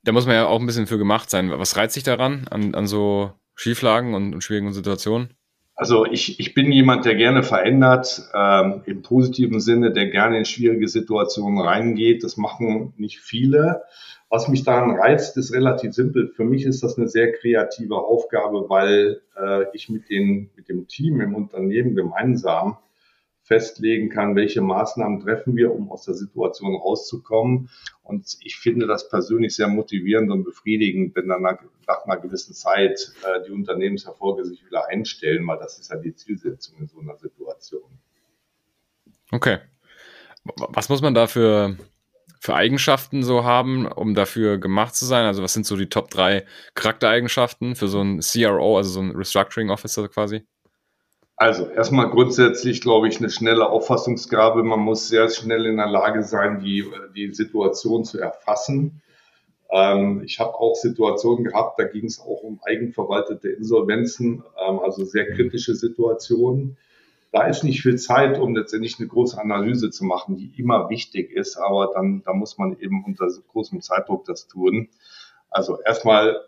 Da 0.03 0.11
muss 0.11 0.25
man 0.25 0.35
ja 0.35 0.47
auch 0.47 0.59
ein 0.59 0.65
bisschen 0.65 0.87
für 0.87 0.97
gemacht 0.97 1.29
sein. 1.29 1.49
Was 1.51 1.77
reizt 1.77 1.93
sich 1.93 2.03
daran, 2.03 2.45
an, 2.49 2.75
an 2.75 2.87
so 2.87 3.31
Schieflagen 3.55 4.13
und, 4.13 4.33
und 4.33 4.43
schwierigen 4.43 4.73
Situationen? 4.73 5.33
Also 5.81 6.05
ich, 6.05 6.39
ich 6.39 6.53
bin 6.53 6.71
jemand, 6.71 7.05
der 7.05 7.15
gerne 7.15 7.41
verändert, 7.41 8.29
ähm, 8.35 8.83
im 8.85 9.01
positiven 9.01 9.59
Sinne, 9.59 9.91
der 9.91 10.11
gerne 10.11 10.37
in 10.37 10.45
schwierige 10.45 10.87
Situationen 10.87 11.59
reingeht. 11.59 12.23
Das 12.23 12.37
machen 12.37 12.93
nicht 12.97 13.19
viele. 13.19 13.81
Was 14.29 14.47
mich 14.47 14.63
daran 14.63 14.91
reizt, 14.91 15.37
ist 15.37 15.51
relativ 15.51 15.93
simpel. 15.93 16.27
Für 16.35 16.43
mich 16.43 16.65
ist 16.65 16.83
das 16.83 16.99
eine 16.99 17.07
sehr 17.07 17.31
kreative 17.31 17.95
Aufgabe, 17.95 18.69
weil 18.69 19.21
äh, 19.35 19.65
ich 19.73 19.89
mit, 19.89 20.07
den, 20.11 20.51
mit 20.55 20.69
dem 20.69 20.87
Team 20.87 21.19
im 21.19 21.33
Unternehmen 21.33 21.95
gemeinsam 21.95 22.77
festlegen 23.51 24.07
kann, 24.07 24.37
welche 24.37 24.61
Maßnahmen 24.61 25.19
treffen 25.19 25.57
wir, 25.57 25.75
um 25.75 25.91
aus 25.91 26.05
der 26.05 26.13
Situation 26.13 26.73
rauszukommen. 26.73 27.69
Und 28.01 28.37
ich 28.39 28.55
finde 28.55 28.87
das 28.87 29.09
persönlich 29.09 29.57
sehr 29.57 29.67
motivierend 29.67 30.31
und 30.31 30.45
befriedigend, 30.45 31.13
wenn 31.17 31.27
dann 31.27 31.41
nach, 31.41 31.59
einer 32.05 32.15
gewissen 32.21 32.53
Zeit 32.53 33.11
äh, 33.25 33.45
die 33.45 33.51
Unternehmenserfolge 33.51 34.45
sich 34.45 34.65
wieder 34.65 34.87
einstellen, 34.87 35.45
weil 35.47 35.59
das 35.59 35.77
ist 35.79 35.91
ja 35.91 35.97
die 35.97 36.15
Zielsetzung 36.15 36.77
in 36.79 36.87
so 36.87 37.01
einer 37.01 37.17
Situation. 37.17 37.83
Okay. 39.31 39.57
Was 40.45 40.87
muss 40.87 41.01
man 41.01 41.13
da 41.13 41.27
für, 41.27 41.75
für 42.39 42.55
Eigenschaften 42.55 43.21
so 43.21 43.43
haben, 43.43 43.85
um 43.85 44.15
dafür 44.15 44.59
gemacht 44.59 44.95
zu 44.95 45.05
sein? 45.05 45.25
Also 45.25 45.43
was 45.43 45.51
sind 45.51 45.65
so 45.65 45.75
die 45.75 45.89
Top 45.89 46.09
drei 46.09 46.45
Charaktereigenschaften 46.75 47.75
für 47.75 47.89
so 47.89 47.99
einen 47.99 48.21
CRO, 48.21 48.77
also 48.77 48.91
so 48.91 49.01
einen 49.01 49.13
Restructuring 49.13 49.69
Officer 49.69 50.07
quasi? 50.07 50.45
Also 51.41 51.65
erstmal 51.65 52.11
grundsätzlich, 52.11 52.81
glaube 52.81 53.07
ich, 53.07 53.17
eine 53.17 53.31
schnelle 53.31 53.67
Auffassungsgabe. 53.67 54.61
Man 54.61 54.81
muss 54.81 55.07
sehr 55.07 55.27
schnell 55.27 55.65
in 55.65 55.77
der 55.77 55.87
Lage 55.87 56.21
sein, 56.21 56.59
die, 56.59 56.85
die 57.15 57.33
Situation 57.33 58.05
zu 58.05 58.19
erfassen. 58.19 59.01
Ähm, 59.71 60.21
ich 60.23 60.39
habe 60.39 60.53
auch 60.53 60.75
Situationen 60.75 61.43
gehabt, 61.43 61.79
da 61.79 61.85
ging 61.85 62.05
es 62.05 62.19
auch 62.19 62.43
um 62.43 62.59
eigenverwaltete 62.61 63.49
Insolvenzen, 63.49 64.43
ähm, 64.63 64.81
also 64.81 65.03
sehr 65.03 65.33
kritische 65.33 65.73
Situationen. 65.73 66.77
Da 67.31 67.47
ist 67.47 67.63
nicht 67.63 67.81
viel 67.81 67.97
Zeit, 67.97 68.37
um 68.37 68.55
letztendlich 68.55 68.99
eine 68.99 69.07
große 69.07 69.41
Analyse 69.41 69.89
zu 69.89 70.05
machen, 70.05 70.37
die 70.37 70.53
immer 70.59 70.91
wichtig 70.91 71.31
ist, 71.31 71.57
aber 71.57 71.89
dann 71.95 72.21
da 72.23 72.33
muss 72.33 72.59
man 72.59 72.77
eben 72.79 73.03
unter 73.03 73.27
großem 73.51 73.81
Zeitdruck 73.81 74.25
das 74.25 74.47
tun. 74.47 74.89
Also 75.49 75.81
erstmal 75.81 76.39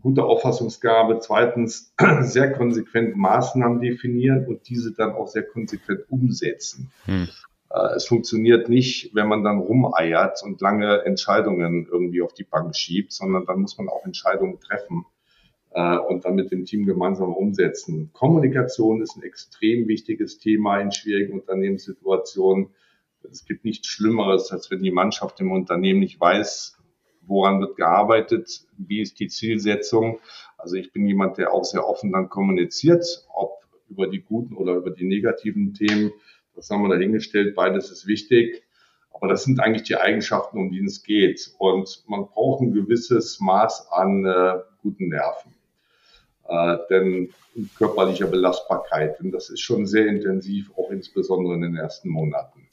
gute 0.00 0.24
Auffassungsgabe, 0.24 1.18
zweitens 1.20 1.94
sehr 2.20 2.52
konsequent 2.52 3.16
Maßnahmen 3.16 3.80
definieren 3.80 4.46
und 4.46 4.68
diese 4.68 4.92
dann 4.92 5.12
auch 5.12 5.28
sehr 5.28 5.44
konsequent 5.44 6.04
umsetzen. 6.08 6.90
Hm. 7.04 7.28
Äh, 7.70 7.94
es 7.96 8.06
funktioniert 8.06 8.68
nicht, 8.68 9.14
wenn 9.14 9.28
man 9.28 9.44
dann 9.44 9.58
rumeiert 9.58 10.42
und 10.42 10.60
lange 10.60 11.04
Entscheidungen 11.04 11.86
irgendwie 11.90 12.22
auf 12.22 12.34
die 12.34 12.44
Bank 12.44 12.76
schiebt, 12.76 13.12
sondern 13.12 13.46
dann 13.46 13.60
muss 13.60 13.78
man 13.78 13.88
auch 13.88 14.04
Entscheidungen 14.04 14.60
treffen 14.60 15.06
äh, 15.70 15.96
und 15.96 16.24
dann 16.24 16.34
mit 16.34 16.50
dem 16.50 16.64
Team 16.64 16.86
gemeinsam 16.86 17.32
umsetzen. 17.32 18.10
Kommunikation 18.12 19.02
ist 19.02 19.16
ein 19.16 19.22
extrem 19.22 19.86
wichtiges 19.88 20.38
Thema 20.38 20.80
in 20.80 20.92
schwierigen 20.92 21.34
Unternehmenssituationen. 21.34 22.70
Es 23.30 23.44
gibt 23.44 23.64
nichts 23.64 23.86
Schlimmeres, 23.86 24.50
als 24.50 24.70
wenn 24.70 24.82
die 24.82 24.90
Mannschaft 24.90 25.40
im 25.40 25.52
Unternehmen 25.52 26.00
nicht 26.00 26.18
weiß, 26.18 26.79
woran 27.30 27.60
wird 27.60 27.76
gearbeitet, 27.76 28.66
wie 28.76 29.00
ist 29.00 29.18
die 29.20 29.28
Zielsetzung. 29.28 30.20
Also 30.58 30.76
ich 30.76 30.92
bin 30.92 31.06
jemand, 31.06 31.38
der 31.38 31.52
auch 31.52 31.64
sehr 31.64 31.88
offen 31.88 32.12
dann 32.12 32.28
kommuniziert, 32.28 33.04
ob 33.32 33.62
über 33.88 34.06
die 34.06 34.20
guten 34.20 34.56
oder 34.56 34.74
über 34.74 34.90
die 34.90 35.06
negativen 35.06 35.72
Themen. 35.72 36.12
Das 36.54 36.68
haben 36.68 36.82
wir 36.82 36.90
dahingestellt. 36.90 37.54
Beides 37.54 37.90
ist 37.90 38.06
wichtig. 38.06 38.62
Aber 39.12 39.28
das 39.28 39.44
sind 39.44 39.60
eigentlich 39.60 39.84
die 39.84 39.96
Eigenschaften, 39.96 40.58
um 40.58 40.70
die 40.70 40.84
es 40.84 41.02
geht. 41.02 41.52
Und 41.58 42.04
man 42.06 42.26
braucht 42.26 42.62
ein 42.62 42.72
gewisses 42.72 43.40
Maß 43.40 43.90
an 43.90 44.24
äh, 44.24 44.58
guten 44.82 45.08
Nerven 45.08 45.54
äh, 46.50 46.78
denn 46.90 47.32
körperlicher 47.78 48.26
Belastbarkeit. 48.26 49.20
Und 49.20 49.32
das 49.32 49.50
ist 49.50 49.60
schon 49.60 49.86
sehr 49.86 50.06
intensiv, 50.06 50.70
auch 50.76 50.90
insbesondere 50.90 51.54
in 51.54 51.62
den 51.62 51.76
ersten 51.76 52.08
Monaten. 52.08 52.68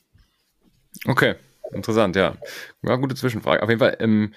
Okay, 1.05 1.35
interessant, 1.71 2.15
ja. 2.15 2.35
Ja, 2.83 2.95
gute 2.95 3.15
Zwischenfrage. 3.15 3.63
Auf 3.63 3.69
jeden 3.69 3.79
Fall, 3.79 3.97
ähm, 3.99 4.33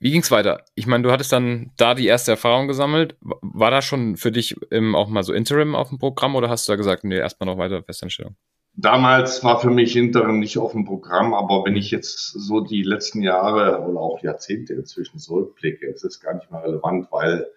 wie 0.00 0.10
ging 0.10 0.20
es 0.20 0.30
weiter? 0.30 0.64
Ich 0.74 0.86
meine, 0.86 1.02
du 1.02 1.10
hattest 1.10 1.32
dann 1.32 1.72
da 1.76 1.94
die 1.94 2.06
erste 2.06 2.32
Erfahrung 2.32 2.68
gesammelt. 2.68 3.16
War 3.20 3.70
da 3.70 3.82
schon 3.82 4.16
für 4.16 4.30
dich 4.30 4.56
ähm, 4.70 4.94
auch 4.94 5.08
mal 5.08 5.22
so 5.22 5.32
Interim 5.32 5.74
auf 5.74 5.88
dem 5.88 5.98
Programm 5.98 6.36
oder 6.36 6.48
hast 6.48 6.68
du 6.68 6.72
da 6.72 6.76
gesagt, 6.76 7.04
nee, 7.04 7.16
erstmal 7.16 7.46
noch 7.46 7.58
weiter 7.58 7.82
Festanstellung? 7.82 8.36
Damals 8.74 9.42
war 9.42 9.60
für 9.60 9.70
mich 9.70 9.96
Interim 9.96 10.38
nicht 10.38 10.56
auf 10.56 10.70
dem 10.70 10.84
Programm, 10.84 11.34
aber 11.34 11.64
wenn 11.64 11.74
ich 11.74 11.90
jetzt 11.90 12.16
so 12.18 12.60
die 12.60 12.84
letzten 12.84 13.22
Jahre 13.22 13.80
oder 13.80 13.98
auch 13.98 14.22
Jahrzehnte 14.22 14.74
inzwischen 14.74 15.18
zurückblicke, 15.18 15.86
ist 15.88 16.04
es 16.04 16.20
gar 16.20 16.34
nicht 16.34 16.48
mehr 16.52 16.62
relevant, 16.62 17.08
weil 17.10 17.48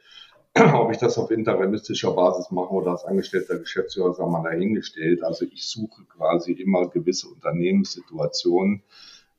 ob 0.74 0.92
ich 0.92 0.98
das 0.98 1.18
auf 1.18 1.32
interimistischer 1.32 2.12
Basis 2.12 2.52
mache 2.52 2.72
oder 2.72 2.92
als 2.92 3.06
angestellter 3.06 3.58
Geschäftsführer, 3.58 4.14
sagen 4.14 4.32
wir 4.32 4.42
mal 4.42 4.52
dahingestellt. 4.52 5.24
Also 5.24 5.46
ich 5.46 5.68
suche 5.68 6.04
quasi 6.06 6.52
immer 6.52 6.90
gewisse 6.90 7.30
Unternehmenssituationen. 7.30 8.84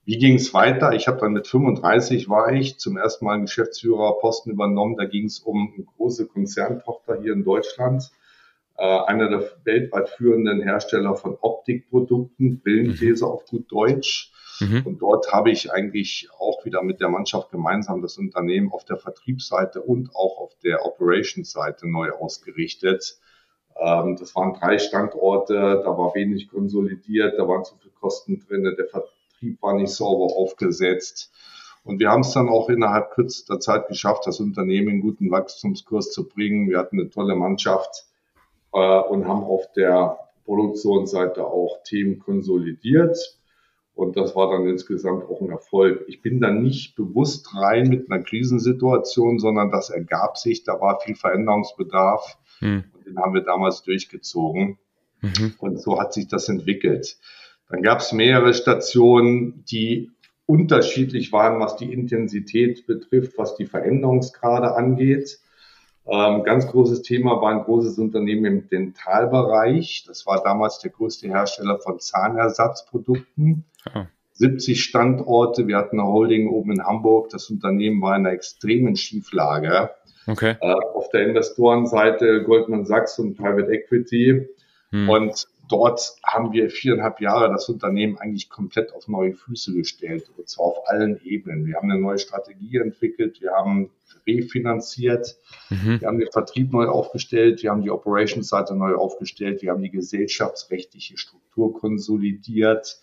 Wie 0.04 0.18
ging 0.18 0.36
es 0.36 0.52
weiter? 0.54 0.92
Ich 0.92 1.06
habe 1.06 1.20
dann 1.20 1.34
mit 1.34 1.46
35 1.46 2.28
war 2.28 2.52
ich 2.52 2.78
zum 2.78 2.96
ersten 2.96 3.26
Mal 3.26 3.40
Geschäftsführerposten 3.40 4.52
übernommen. 4.52 4.96
Da 4.96 5.04
ging 5.04 5.26
es 5.26 5.38
um 5.38 5.72
eine 5.74 5.84
große 5.84 6.26
Konzerntochter 6.26 7.20
hier 7.20 7.34
in 7.34 7.44
Deutschland, 7.44 8.10
äh, 8.78 8.82
einer 8.82 9.28
der 9.28 9.44
weltweit 9.64 10.08
führenden 10.08 10.62
Hersteller 10.62 11.14
von 11.14 11.36
Optikprodukten, 11.40 12.60
Brillengläser 12.60 13.26
mhm. 13.26 13.32
auf 13.32 13.44
gut 13.44 13.70
Deutsch. 13.70 14.32
Mhm. 14.62 14.82
Und 14.86 14.98
dort 15.02 15.32
habe 15.32 15.50
ich 15.50 15.72
eigentlich 15.72 16.28
auch 16.38 16.64
wieder 16.64 16.82
mit 16.82 17.00
der 17.00 17.08
Mannschaft 17.08 17.50
gemeinsam 17.50 18.02
das 18.02 18.18
Unternehmen 18.18 18.72
auf 18.72 18.84
der 18.84 18.96
Vertriebsseite 18.96 19.82
und 19.82 20.14
auch 20.14 20.38
auf 20.38 20.52
der 20.62 20.84
Operations-Seite 20.84 21.90
neu 21.90 22.12
ausgerichtet. 22.12 23.18
Ähm, 23.76 24.16
das 24.18 24.34
waren 24.36 24.54
drei 24.54 24.78
Standorte, 24.78 25.54
da 25.84 25.98
war 25.98 26.14
wenig 26.14 26.48
konsolidiert, 26.48 27.38
da 27.38 27.48
waren 27.48 27.64
zu 27.64 27.76
viele 27.76 27.92
Kosten 27.94 28.38
drin, 28.38 28.62
der 28.62 28.86
Vertrieb 28.86 29.60
war 29.62 29.74
nicht 29.74 29.90
sauber 29.92 30.36
aufgesetzt. 30.36 31.32
Und 31.84 31.98
wir 31.98 32.10
haben 32.10 32.20
es 32.20 32.32
dann 32.32 32.48
auch 32.48 32.68
innerhalb 32.68 33.10
kürzester 33.10 33.58
Zeit 33.58 33.88
geschafft, 33.88 34.26
das 34.26 34.38
Unternehmen 34.38 34.88
in 34.88 35.00
guten 35.00 35.30
Wachstumskurs 35.30 36.12
zu 36.12 36.28
bringen. 36.28 36.70
Wir 36.70 36.78
hatten 36.78 37.00
eine 37.00 37.10
tolle 37.10 37.34
Mannschaft 37.34 38.06
äh, 38.72 38.78
und 38.78 39.26
haben 39.26 39.42
auf 39.42 39.72
der 39.72 40.18
Produktionsseite 40.44 41.44
auch 41.44 41.82
Themen 41.82 42.20
konsolidiert. 42.20 43.38
Und 43.94 44.16
das 44.16 44.34
war 44.34 44.50
dann 44.50 44.66
insgesamt 44.66 45.24
auch 45.24 45.40
ein 45.40 45.50
Erfolg. 45.50 46.04
Ich 46.08 46.22
bin 46.22 46.40
dann 46.40 46.62
nicht 46.62 46.96
bewusst 46.96 47.54
rein 47.54 47.88
mit 47.88 48.10
einer 48.10 48.22
Krisensituation, 48.22 49.38
sondern 49.38 49.70
das 49.70 49.90
ergab 49.90 50.38
sich. 50.38 50.64
Da 50.64 50.80
war 50.80 51.00
viel 51.00 51.14
Veränderungsbedarf. 51.14 52.38
Hm. 52.60 52.84
Und 52.94 53.06
den 53.06 53.18
haben 53.18 53.34
wir 53.34 53.42
damals 53.42 53.82
durchgezogen. 53.82 54.78
Mhm. 55.20 55.54
Und 55.58 55.80
so 55.80 56.00
hat 56.00 56.12
sich 56.12 56.26
das 56.28 56.48
entwickelt. 56.48 57.18
Dann 57.68 57.82
gab 57.82 58.00
es 58.00 58.12
mehrere 58.12 58.54
Stationen, 58.54 59.64
die 59.70 60.10
unterschiedlich 60.46 61.32
waren, 61.32 61.60
was 61.60 61.76
die 61.76 61.92
Intensität 61.92 62.86
betrifft, 62.86 63.38
was 63.38 63.56
die 63.56 63.66
Veränderungsgrade 63.66 64.74
angeht. 64.74 65.38
Ähm, 66.06 66.42
ganz 66.42 66.66
großes 66.66 67.02
Thema 67.02 67.40
war 67.40 67.52
ein 67.52 67.62
großes 67.62 67.98
Unternehmen 67.98 68.44
im 68.44 68.68
Dentalbereich. 68.68 70.04
Das 70.06 70.26
war 70.26 70.42
damals 70.42 70.78
der 70.80 70.90
größte 70.90 71.28
Hersteller 71.28 71.78
von 71.78 72.00
Zahnersatzprodukten. 72.00 73.64
Ah. 73.84 74.06
70 74.34 74.82
Standorte. 74.82 75.68
Wir 75.68 75.76
hatten 75.76 76.00
eine 76.00 76.08
Holding 76.08 76.48
oben 76.48 76.72
in 76.72 76.84
Hamburg. 76.84 77.30
Das 77.30 77.50
Unternehmen 77.50 78.00
war 78.02 78.16
in 78.16 78.26
einer 78.26 78.34
extremen 78.34 78.96
Schieflage. 78.96 79.90
Okay. 80.26 80.56
Äh, 80.60 80.74
auf 80.94 81.08
der 81.10 81.26
Investorenseite 81.26 82.42
Goldman 82.44 82.84
Sachs 82.84 83.18
und 83.18 83.36
Private 83.36 83.70
Equity. 83.72 84.48
Hm. 84.90 85.08
Und 85.08 85.46
dort 85.72 86.16
haben 86.22 86.52
wir 86.52 86.68
viereinhalb 86.68 87.20
Jahre 87.20 87.48
das 87.50 87.68
Unternehmen 87.68 88.18
eigentlich 88.18 88.50
komplett 88.50 88.92
auf 88.92 89.08
neue 89.08 89.32
Füße 89.32 89.72
gestellt. 89.72 90.30
Und 90.36 90.48
zwar 90.48 90.66
auf 90.66 90.88
allen 90.88 91.18
Ebenen. 91.24 91.66
Wir 91.66 91.76
haben 91.76 91.90
eine 91.90 92.00
neue 92.00 92.18
Strategie 92.18 92.76
entwickelt. 92.76 93.40
Wir 93.40 93.52
haben 93.52 93.90
refinanziert. 94.26 95.36
Mhm. 95.70 96.00
Wir 96.00 96.08
haben 96.08 96.18
den 96.18 96.30
Vertrieb 96.30 96.72
neu 96.72 96.86
aufgestellt. 96.86 97.62
Wir 97.62 97.70
haben 97.70 97.82
die 97.82 97.90
Operations-Seite 97.90 98.74
neu 98.76 98.94
aufgestellt. 98.94 99.62
Wir 99.62 99.70
haben 99.70 99.82
die 99.82 99.90
gesellschaftsrechtliche 99.90 101.16
Struktur 101.16 101.72
konsolidiert. 101.72 103.00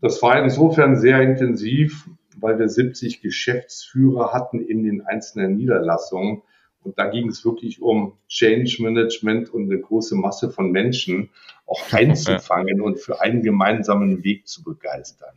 Das 0.00 0.20
war 0.20 0.42
insofern 0.42 0.96
sehr 0.96 1.20
intensiv, 1.20 2.08
weil 2.36 2.58
wir 2.58 2.68
70 2.68 3.20
Geschäftsführer 3.20 4.32
hatten 4.32 4.60
in 4.60 4.82
den 4.82 5.02
einzelnen 5.02 5.56
Niederlassungen. 5.56 6.42
Und 6.82 6.98
da 6.98 7.08
ging 7.08 7.28
es 7.28 7.44
wirklich 7.44 7.82
um 7.82 8.14
Change 8.28 8.82
Management 8.82 9.50
und 9.50 9.70
eine 9.70 9.80
große 9.80 10.14
Masse 10.16 10.50
von 10.50 10.70
Menschen 10.70 11.30
auch 11.66 11.92
einzufangen 11.92 12.80
und 12.80 12.98
für 12.98 13.20
einen 13.20 13.42
gemeinsamen 13.42 14.24
Weg 14.24 14.48
zu 14.48 14.62
begeistern. 14.62 15.34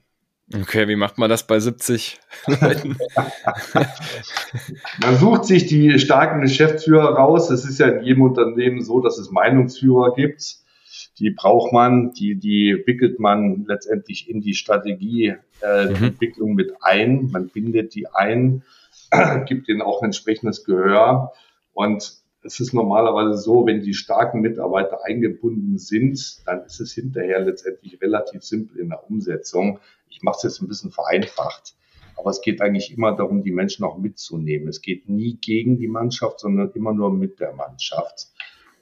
Okay, 0.54 0.88
wie 0.88 0.96
macht 0.96 1.18
man 1.18 1.30
das 1.30 1.48
bei 1.48 1.60
70 1.60 2.20
Leuten? 2.48 2.98
man 5.02 5.18
sucht 5.18 5.46
sich 5.46 5.66
die 5.66 5.98
starken 6.00 6.42
Geschäftsführer 6.42 7.16
raus. 7.16 7.50
Es 7.50 7.66
ist 7.66 7.80
ja 7.80 7.88
in 7.88 8.04
jedem 8.04 8.22
Unternehmen 8.24 8.82
so, 8.82 9.00
dass 9.00 9.18
es 9.18 9.32
Meinungsführer 9.32 10.14
gibt. 10.14 10.58
Die 11.18 11.32
braucht 11.32 11.72
man, 11.72 12.14
die, 12.14 12.36
die 12.36 12.84
wickelt 12.86 13.20
man 13.20 13.66
letztendlich 13.68 14.30
in 14.30 14.42
die 14.42 14.54
Strategie 14.54 15.36
äh, 15.62 15.86
mhm. 15.88 16.16
Mit 16.56 16.74
ein. 16.82 17.30
Man 17.32 17.50
bindet 17.50 17.96
die 17.96 18.08
ein, 18.08 18.64
gibt 19.46 19.70
ihnen 19.70 19.82
auch 19.82 20.04
entsprechendes 20.04 20.64
Gehör. 20.64 21.34
Und 21.74 22.24
es 22.44 22.60
ist 22.60 22.74
normalerweise 22.74 23.38
so, 23.38 23.66
wenn 23.66 23.82
die 23.82 23.94
starken 23.94 24.42
Mitarbeiter 24.42 25.06
eingebunden 25.06 25.78
sind, 25.78 26.46
dann 26.46 26.66
ist 26.66 26.80
es 26.80 26.94
hinterher 26.94 27.40
letztendlich 27.40 28.02
relativ 28.02 28.44
simpel 28.44 28.80
in 28.80 28.90
der 28.90 29.10
Umsetzung. 29.10 29.80
Ich 30.10 30.22
mache 30.24 30.38
es 30.38 30.44
jetzt 30.44 30.62
ein 30.62 30.68
bisschen 30.68 30.92
vereinfacht. 30.92 31.76
Aber 32.16 32.30
es 32.30 32.42
geht 32.42 32.62
eigentlich 32.62 32.96
immer 32.96 33.16
darum, 33.16 33.44
die 33.44 33.52
Menschen 33.52 33.86
auch 33.86 33.98
mitzunehmen. 33.98 34.68
Es 34.68 34.82
geht 34.82 35.10
nie 35.10 35.38
gegen 35.42 35.78
die 35.78 35.88
Mannschaft, 35.88 36.40
sondern 36.40 36.72
immer 36.72 36.94
nur 36.94 37.12
mit 37.12 37.40
der 37.40 37.54
Mannschaft. 37.54 38.28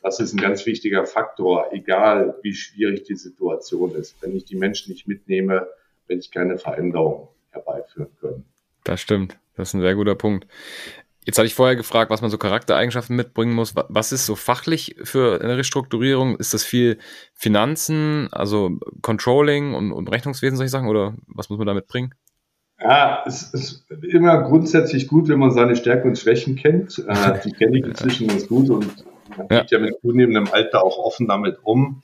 Das 0.03 0.19
ist 0.19 0.33
ein 0.33 0.41
ganz 0.41 0.65
wichtiger 0.65 1.05
Faktor, 1.05 1.67
egal 1.71 2.35
wie 2.41 2.53
schwierig 2.53 3.03
die 3.03 3.15
Situation 3.15 3.93
ist. 3.95 4.21
Wenn 4.21 4.35
ich 4.35 4.45
die 4.45 4.57
Menschen 4.57 4.91
nicht 4.91 5.07
mitnehme, 5.07 5.67
werde 6.07 6.19
ich 6.19 6.31
keine 6.31 6.57
Veränderung 6.57 7.29
herbeiführen 7.51 8.09
können. 8.19 8.50
Das 8.83 9.01
stimmt. 9.01 9.37
Das 9.55 9.69
ist 9.69 9.73
ein 9.73 9.81
sehr 9.81 9.95
guter 9.95 10.15
Punkt. 10.15 10.47
Jetzt 11.25 11.37
hatte 11.37 11.45
ich 11.45 11.53
vorher 11.53 11.75
gefragt, 11.75 12.09
was 12.09 12.21
man 12.21 12.31
so 12.31 12.39
Charaktereigenschaften 12.39 13.15
mitbringen 13.15 13.53
muss. 13.53 13.75
Was 13.75 14.11
ist 14.11 14.25
so 14.25 14.35
fachlich 14.35 14.95
für 15.03 15.39
eine 15.41 15.55
Restrukturierung? 15.55 16.35
Ist 16.37 16.55
das 16.55 16.63
viel 16.63 16.97
Finanzen, 17.35 18.27
also 18.31 18.79
Controlling 19.03 19.75
und, 19.75 19.91
und 19.91 20.09
Rechnungswesen, 20.09 20.57
soll 20.57 20.65
ich 20.65 20.71
sagen, 20.71 20.87
oder 20.87 21.13
was 21.27 21.49
muss 21.49 21.59
man 21.59 21.67
da 21.67 21.75
mitbringen? 21.75 22.15
Ja, 22.79 23.23
es 23.27 23.53
ist 23.53 23.85
immer 24.01 24.41
grundsätzlich 24.41 25.07
gut, 25.07 25.29
wenn 25.29 25.37
man 25.37 25.51
seine 25.51 25.75
Stärken 25.75 26.09
und 26.09 26.17
Schwächen 26.17 26.55
kennt. 26.55 26.97
Äh, 27.07 27.39
die 27.45 27.51
kenne 27.51 27.77
ich 27.77 27.85
inzwischen 27.85 28.27
ganz 28.27 28.47
gut 28.47 28.71
und 28.71 29.05
man 29.37 29.47
geht 29.47 29.71
ja. 29.71 29.77
ja 29.77 29.85
mit 29.85 29.99
zunehmendem 30.01 30.47
Alter 30.51 30.83
auch 30.83 30.97
offen 30.97 31.27
damit 31.27 31.59
um. 31.63 32.03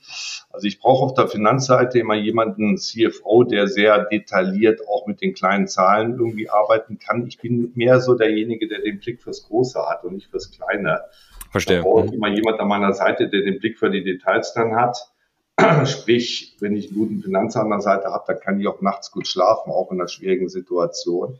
Also 0.50 0.66
ich 0.66 0.80
brauche 0.80 1.04
auf 1.04 1.14
der 1.14 1.28
Finanzseite 1.28 1.98
immer 1.98 2.14
jemanden, 2.14 2.76
CFO, 2.76 3.44
der 3.44 3.68
sehr 3.68 4.04
detailliert 4.06 4.80
auch 4.88 5.06
mit 5.06 5.20
den 5.20 5.34
kleinen 5.34 5.68
Zahlen 5.68 6.18
irgendwie 6.18 6.50
arbeiten 6.50 6.98
kann. 6.98 7.26
Ich 7.26 7.38
bin 7.38 7.72
mehr 7.74 8.00
so 8.00 8.14
derjenige, 8.14 8.68
der 8.68 8.80
den 8.80 8.98
Blick 9.00 9.22
fürs 9.22 9.44
Große 9.44 9.80
hat 9.88 10.04
und 10.04 10.14
nicht 10.14 10.30
fürs 10.30 10.50
Kleine. 10.50 11.02
Verstehe. 11.50 11.78
Da 11.78 11.82
brauche 11.82 12.06
ich 12.06 12.12
immer 12.12 12.28
jemand 12.28 12.60
an 12.60 12.68
meiner 12.68 12.92
Seite, 12.92 13.28
der 13.28 13.42
den 13.42 13.58
Blick 13.58 13.78
für 13.78 13.90
die 13.90 14.04
Details 14.04 14.52
dann 14.54 14.76
hat. 14.76 15.12
Sprich, 15.86 16.56
wenn 16.60 16.76
ich 16.76 16.88
einen 16.88 16.98
guten 16.98 17.22
Finanzer 17.22 17.62
an 17.62 17.70
der 17.70 17.80
Seite 17.80 18.08
habe, 18.12 18.24
dann 18.26 18.40
kann 18.40 18.60
ich 18.60 18.66
auch 18.68 18.80
nachts 18.80 19.10
gut 19.10 19.26
schlafen, 19.26 19.70
auch 19.70 19.90
in 19.90 20.00
einer 20.00 20.08
schwierigen 20.08 20.48
Situation. 20.48 21.38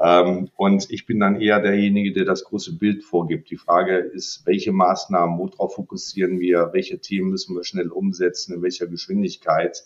Ähm, 0.00 0.50
und 0.56 0.90
ich 0.90 1.06
bin 1.06 1.20
dann 1.20 1.40
eher 1.40 1.60
derjenige, 1.60 2.12
der 2.12 2.24
das 2.24 2.44
große 2.44 2.76
Bild 2.76 3.04
vorgibt. 3.04 3.50
Die 3.50 3.56
Frage 3.56 3.96
ist, 3.98 4.46
welche 4.46 4.72
Maßnahmen, 4.72 5.38
worauf 5.38 5.74
fokussieren 5.74 6.38
wir, 6.38 6.70
welche 6.72 7.00
Themen 7.00 7.30
müssen 7.30 7.56
wir 7.56 7.64
schnell 7.64 7.88
umsetzen, 7.88 8.54
in 8.54 8.62
welcher 8.62 8.86
Geschwindigkeit 8.86 9.84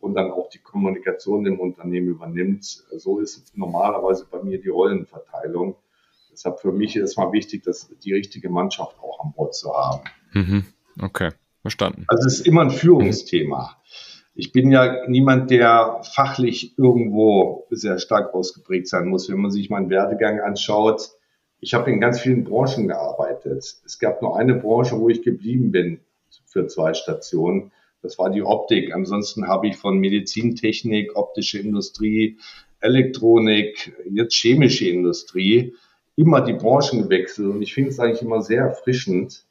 und 0.00 0.14
dann 0.14 0.32
auch 0.32 0.48
die 0.50 0.58
Kommunikation 0.58 1.46
im 1.46 1.60
Unternehmen 1.60 2.08
übernimmt. 2.08 2.64
So 2.96 3.20
ist 3.20 3.56
normalerweise 3.56 4.26
bei 4.28 4.42
mir 4.42 4.60
die 4.60 4.68
Rollenverteilung. 4.68 5.76
Deshalb 6.32 6.60
für 6.60 6.72
mich 6.72 6.96
ist 6.96 7.10
es 7.10 7.16
mal 7.16 7.30
wichtig, 7.32 7.62
dass 7.62 7.88
die 8.02 8.12
richtige 8.12 8.50
Mannschaft 8.50 8.98
auch 8.98 9.24
an 9.24 9.32
Bord 9.32 9.54
zu 9.54 9.72
haben. 9.72 10.02
Mhm. 10.32 10.64
Okay. 11.00 11.30
Verstanden. 11.60 12.04
Also 12.08 12.26
es 12.26 12.40
ist 12.40 12.46
immer 12.46 12.62
ein 12.62 12.70
Führungsthema. 12.70 13.76
Ich 14.34 14.52
bin 14.52 14.70
ja 14.70 15.06
niemand, 15.08 15.50
der 15.50 16.00
fachlich 16.14 16.78
irgendwo 16.78 17.66
sehr 17.70 17.98
stark 17.98 18.32
ausgeprägt 18.34 18.88
sein 18.88 19.08
muss. 19.08 19.28
Wenn 19.28 19.40
man 19.40 19.50
sich 19.50 19.68
meinen 19.68 19.90
Werdegang 19.90 20.40
anschaut, 20.40 21.10
ich 21.60 21.74
habe 21.74 21.90
in 21.90 22.00
ganz 22.00 22.20
vielen 22.20 22.44
Branchen 22.44 22.88
gearbeitet. 22.88 23.76
Es 23.84 23.98
gab 23.98 24.22
nur 24.22 24.36
eine 24.36 24.54
Branche, 24.54 24.98
wo 24.98 25.08
ich 25.08 25.22
geblieben 25.22 25.70
bin 25.70 26.00
für 26.46 26.66
zwei 26.66 26.94
Stationen. 26.94 27.72
Das 28.00 28.18
war 28.18 28.30
die 28.30 28.42
Optik. 28.42 28.92
Ansonsten 28.94 29.46
habe 29.46 29.68
ich 29.68 29.76
von 29.76 29.98
Medizintechnik, 29.98 31.14
optische 31.14 31.60
Industrie, 31.60 32.38
Elektronik, 32.80 33.94
jetzt 34.10 34.34
chemische 34.34 34.88
Industrie 34.88 35.74
immer 36.16 36.40
die 36.40 36.54
Branchen 36.54 37.04
gewechselt. 37.04 37.48
Und 37.48 37.62
ich 37.62 37.74
finde 37.74 37.90
es 37.90 38.00
eigentlich 38.00 38.22
immer 38.22 38.42
sehr 38.42 38.62
erfrischend, 38.62 39.44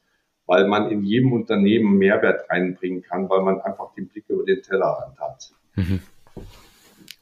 weil 0.46 0.66
man 0.66 0.90
in 0.90 1.02
jedem 1.02 1.32
Unternehmen 1.32 1.98
Mehrwert 1.98 2.48
reinbringen 2.50 3.02
kann, 3.02 3.28
weil 3.28 3.42
man 3.42 3.60
einfach 3.60 3.94
den 3.94 4.08
Blick 4.08 4.24
über 4.28 4.44
den 4.44 4.62
Tellerrand 4.62 5.18
hat. 5.18 5.52
Mhm. 5.76 6.00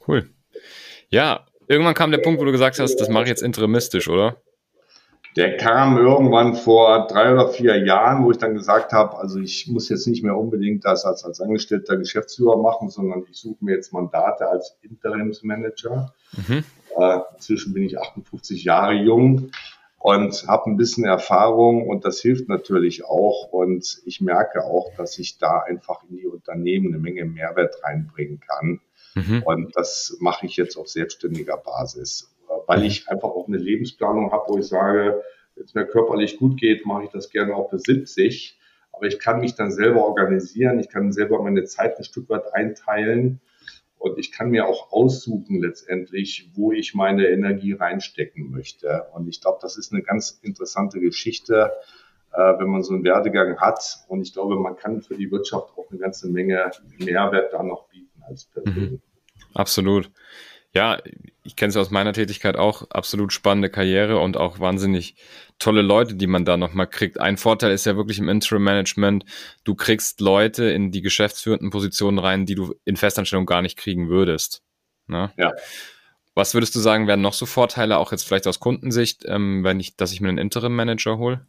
Cool. 0.07 0.29
Ja, 1.09 1.47
irgendwann 1.67 1.95
kam 1.95 2.11
der 2.11 2.19
Punkt, 2.19 2.41
wo 2.41 2.45
du 2.45 2.53
gesagt 2.53 2.79
hast, 2.79 2.97
das 2.97 3.09
mache 3.09 3.25
ich 3.25 3.29
jetzt 3.29 3.43
interimistisch, 3.43 4.09
oder? 4.09 4.37
Der 5.37 5.57
kam 5.57 5.97
irgendwann 5.97 6.57
vor 6.57 7.07
drei 7.07 7.33
oder 7.33 7.49
vier 7.49 7.85
Jahren, 7.85 8.25
wo 8.25 8.33
ich 8.33 8.39
dann 8.39 8.55
gesagt 8.55 8.93
habe, 8.93 9.17
also 9.17 9.39
ich 9.39 9.69
muss 9.69 9.89
jetzt 9.89 10.09
nicht 10.09 10.25
mehr 10.25 10.37
unbedingt 10.37 10.85
das 10.85 11.05
als, 11.05 11.25
als 11.25 11.41
angestellter 11.41 11.97
Geschäftsführer 11.97 12.57
machen, 12.61 12.91
sondern 12.91 13.23
ich 13.31 13.39
suche 13.39 13.65
mir 13.65 13.77
jetzt 13.77 13.93
Mandate 13.93 14.49
als 14.49 14.77
Interimsmanager. 14.83 16.13
Mhm. 16.33 16.65
Äh, 16.97 17.19
inzwischen 17.35 17.73
bin 17.73 17.85
ich 17.85 17.99
58 17.99 18.65
Jahre 18.65 18.95
jung 18.95 19.53
und 20.01 20.49
habe 20.49 20.71
ein 20.71 20.79
bisschen 20.79 21.05
Erfahrung 21.05 21.87
und 21.87 22.07
das 22.07 22.21
hilft 22.21 22.49
natürlich 22.49 23.05
auch. 23.05 23.53
Und 23.53 24.01
ich 24.07 24.23
merke 24.23 24.65
auch, 24.65 24.95
dass 24.97 25.19
ich 25.19 25.37
da 25.37 25.59
einfach 25.59 26.03
in 26.09 26.17
die 26.17 26.27
Unternehmen 26.27 26.89
eine 26.89 26.99
Menge 26.99 27.27
Mehrwert 27.27 27.85
reinbringen 27.85 28.41
kann. 28.41 28.81
Mhm. 29.15 29.43
Und 29.45 29.77
das 29.77 30.17
mache 30.19 30.47
ich 30.47 30.57
jetzt 30.57 30.79
auf 30.79 30.89
selbstständiger 30.89 31.59
Basis, 31.59 32.35
weil 32.67 32.85
ich 32.85 33.11
einfach 33.11 33.29
auch 33.29 33.47
eine 33.47 33.59
Lebensplanung 33.59 34.33
habe, 34.33 34.45
wo 34.49 34.59
ich 34.59 34.69
sage, 34.69 35.23
wenn 35.55 35.65
es 35.65 35.75
mir 35.75 35.85
körperlich 35.85 36.39
gut 36.39 36.59
geht, 36.59 36.87
mache 36.87 37.05
ich 37.05 37.11
das 37.11 37.29
gerne 37.29 37.55
auch 37.55 37.71
bis 37.71 37.83
70. 37.83 38.59
Aber 38.93 39.07
ich 39.07 39.19
kann 39.19 39.41
mich 39.41 39.55
dann 39.55 39.71
selber 39.71 40.07
organisieren, 40.07 40.81
ich 40.81 40.89
kann 40.89 41.13
selber 41.13 41.43
meine 41.43 41.65
Zeit 41.65 41.99
ein 41.99 42.05
Stück 42.05 42.31
weit 42.31 42.55
einteilen 42.55 43.43
und 44.01 44.19
ich 44.19 44.33
kann 44.33 44.49
mir 44.49 44.67
auch 44.67 44.93
aussuchen 44.93 45.61
letztendlich, 45.61 46.51
wo 46.55 46.73
ich 46.73 46.95
meine 46.95 47.29
Energie 47.29 47.75
reinstecken 47.75 48.51
möchte. 48.51 49.07
Und 49.13 49.29
ich 49.29 49.43
glaube, 49.43 49.59
das 49.61 49.77
ist 49.77 49.93
eine 49.93 50.03
ganz 50.03 50.41
interessante 50.43 51.01
Geschichte, 51.01 51.71
äh, 52.33 52.39
wenn 52.59 52.69
man 52.69 52.83
so 52.83 52.95
einen 52.95 53.05
Werdegang 53.05 53.59
hat. 53.59 53.99
Und 54.09 54.23
ich 54.23 54.33
glaube, 54.33 54.57
man 54.57 54.77
kann 54.77 55.03
für 55.03 55.17
die 55.17 55.31
Wirtschaft 55.31 55.77
auch 55.77 55.91
eine 55.91 56.01
ganze 56.01 56.31
Menge 56.31 56.71
Mehrwert 56.99 57.53
da 57.53 57.63
noch 57.63 57.89
bieten 57.89 58.23
als 58.27 58.47
Person. 58.47 58.75
Mhm. 58.75 59.01
Absolut 59.53 60.11
ja, 60.75 60.99
ich 61.43 61.57
kenne 61.57 61.71
es 61.71 61.77
aus 61.77 61.91
meiner 61.91 62.13
Tätigkeit 62.13 62.57
auch, 62.57 62.91
absolut 62.91 63.33
spannende 63.33 63.71
Karriere 63.71 64.19
und 64.19 64.37
auch 64.37 64.61
wahnsinnig 64.61 65.17
tolle 65.59 65.83
Leute, 65.83 66.15
die 66.15 66.27
man 66.27 66.45
da 66.45 66.57
nochmal 66.57 66.87
kriegt. 66.87 67.21
Ein 67.21 67.37
Vorteil 67.37 67.73
ist 67.73 67.87
ja 67.87 67.97
wirklich 67.97 68.19
im 68.19 68.29
Interim-Management, 68.29 69.25
du 69.65 69.75
kriegst 69.75 70.21
Leute 70.21 70.65
in 70.65 70.93
die 70.93 71.03
geschäftsführenden 71.03 71.71
Positionen 71.71 72.19
rein, 72.19 72.47
die 72.47 72.55
du 72.55 72.75
in 72.85 72.97
Festanstellung 72.97 73.47
gar 73.47 73.63
nicht 73.63 73.77
kriegen 73.77 74.09
würdest. 74.09 74.63
Ne? 75.07 75.33
Ja. 75.37 75.53
Was 76.35 76.55
würdest 76.55 76.75
du 76.77 76.79
sagen, 76.79 77.09
wären 77.09 77.21
noch 77.21 77.35
so 77.35 77.47
Vorteile, 77.47 77.99
auch 77.99 78.13
jetzt 78.13 78.27
vielleicht 78.27 78.47
aus 78.47 78.61
Kundensicht, 78.61 79.25
ähm, 79.27 79.65
wenn 79.65 79.81
ich, 79.81 79.97
dass 79.97 80.13
ich 80.13 80.21
mir 80.21 80.29
einen 80.29 80.39
Interim-Manager 80.39 81.19
hole? 81.19 81.47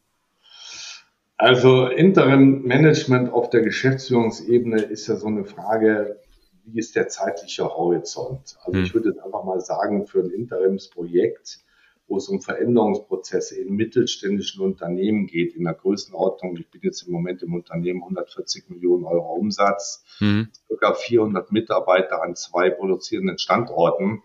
Also 1.38 1.88
Interim-Management 1.88 3.32
auf 3.32 3.50
der 3.50 3.62
Geschäftsführungsebene 3.62 4.82
ist 4.82 5.08
ja 5.08 5.16
so 5.16 5.28
eine 5.28 5.46
Frage, 5.46 6.20
wie 6.66 6.80
ist 6.80 6.96
der 6.96 7.08
zeitliche 7.08 7.66
Horizont? 7.66 8.58
Also 8.64 8.78
hm. 8.78 8.86
ich 8.86 8.94
würde 8.94 9.16
einfach 9.24 9.44
mal 9.44 9.60
sagen, 9.60 10.08
für 10.08 10.20
ein 10.20 10.32
Interimsprojekt, 10.32 11.60
wo 12.08 12.18
es 12.18 12.28
um 12.28 12.42
Veränderungsprozesse 12.42 13.60
in 13.60 13.74
mittelständischen 13.74 14.62
Unternehmen 14.62 15.28
geht, 15.28 15.56
in 15.56 15.64
der 15.64 15.74
Größenordnung, 15.74 16.58
ich 16.58 16.70
bin 16.70 16.82
jetzt 16.84 17.04
im 17.04 17.14
Moment 17.14 17.42
im 17.42 17.54
Unternehmen 17.54 18.02
140 18.04 18.70
Millionen 18.70 19.06
Euro 19.06 19.34
Umsatz, 19.34 20.04
hm. 20.18 20.50
ca. 20.80 20.94
400 20.94 21.52
Mitarbeiter 21.52 22.22
an 22.22 22.36
zwei 22.36 22.70
produzierenden 22.70 23.38
Standorten, 23.38 24.24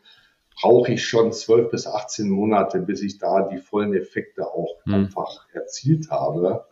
brauche 0.61 0.93
ich 0.93 1.07
schon 1.07 1.33
12 1.33 1.71
bis 1.71 1.87
18 1.87 2.29
Monate, 2.31 2.81
bis 2.81 3.03
ich 3.03 3.19
da 3.19 3.43
die 3.43 3.59
vollen 3.59 3.95
Effekte 3.95 4.47
auch 4.47 4.83
hm. 4.85 4.95
einfach 4.95 5.47
erzielt 5.53 6.11
habe. 6.11 6.67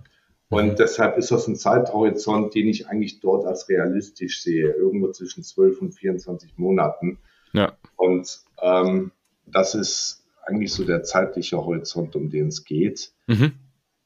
Und 0.51 0.73
mhm. 0.73 0.77
deshalb 0.77 1.17
ist 1.17 1.31
das 1.31 1.49
ein 1.49 1.57
Zeithorizont, 1.57 2.55
den 2.55 2.69
ich 2.69 2.89
eigentlich 2.89 3.21
dort 3.21 3.47
als 3.47 3.69
realistisch 3.69 4.43
sehe, 4.43 4.71
irgendwo 4.71 5.11
zwischen 5.11 5.43
12 5.43 5.81
und 5.81 5.93
24 5.93 6.59
Monaten. 6.59 7.19
Ja. 7.53 7.73
Und 7.97 8.41
ähm, 8.63 9.11
das 9.47 9.75
ist 9.75 10.25
eigentlich 10.47 10.73
so 10.73 10.85
der 10.85 11.03
zeitliche 11.03 11.57
Horizont, 11.57 12.15
um 12.17 12.31
den 12.31 12.49
es 12.49 12.65
geht. 12.65 13.13
Mhm. 13.27 13.53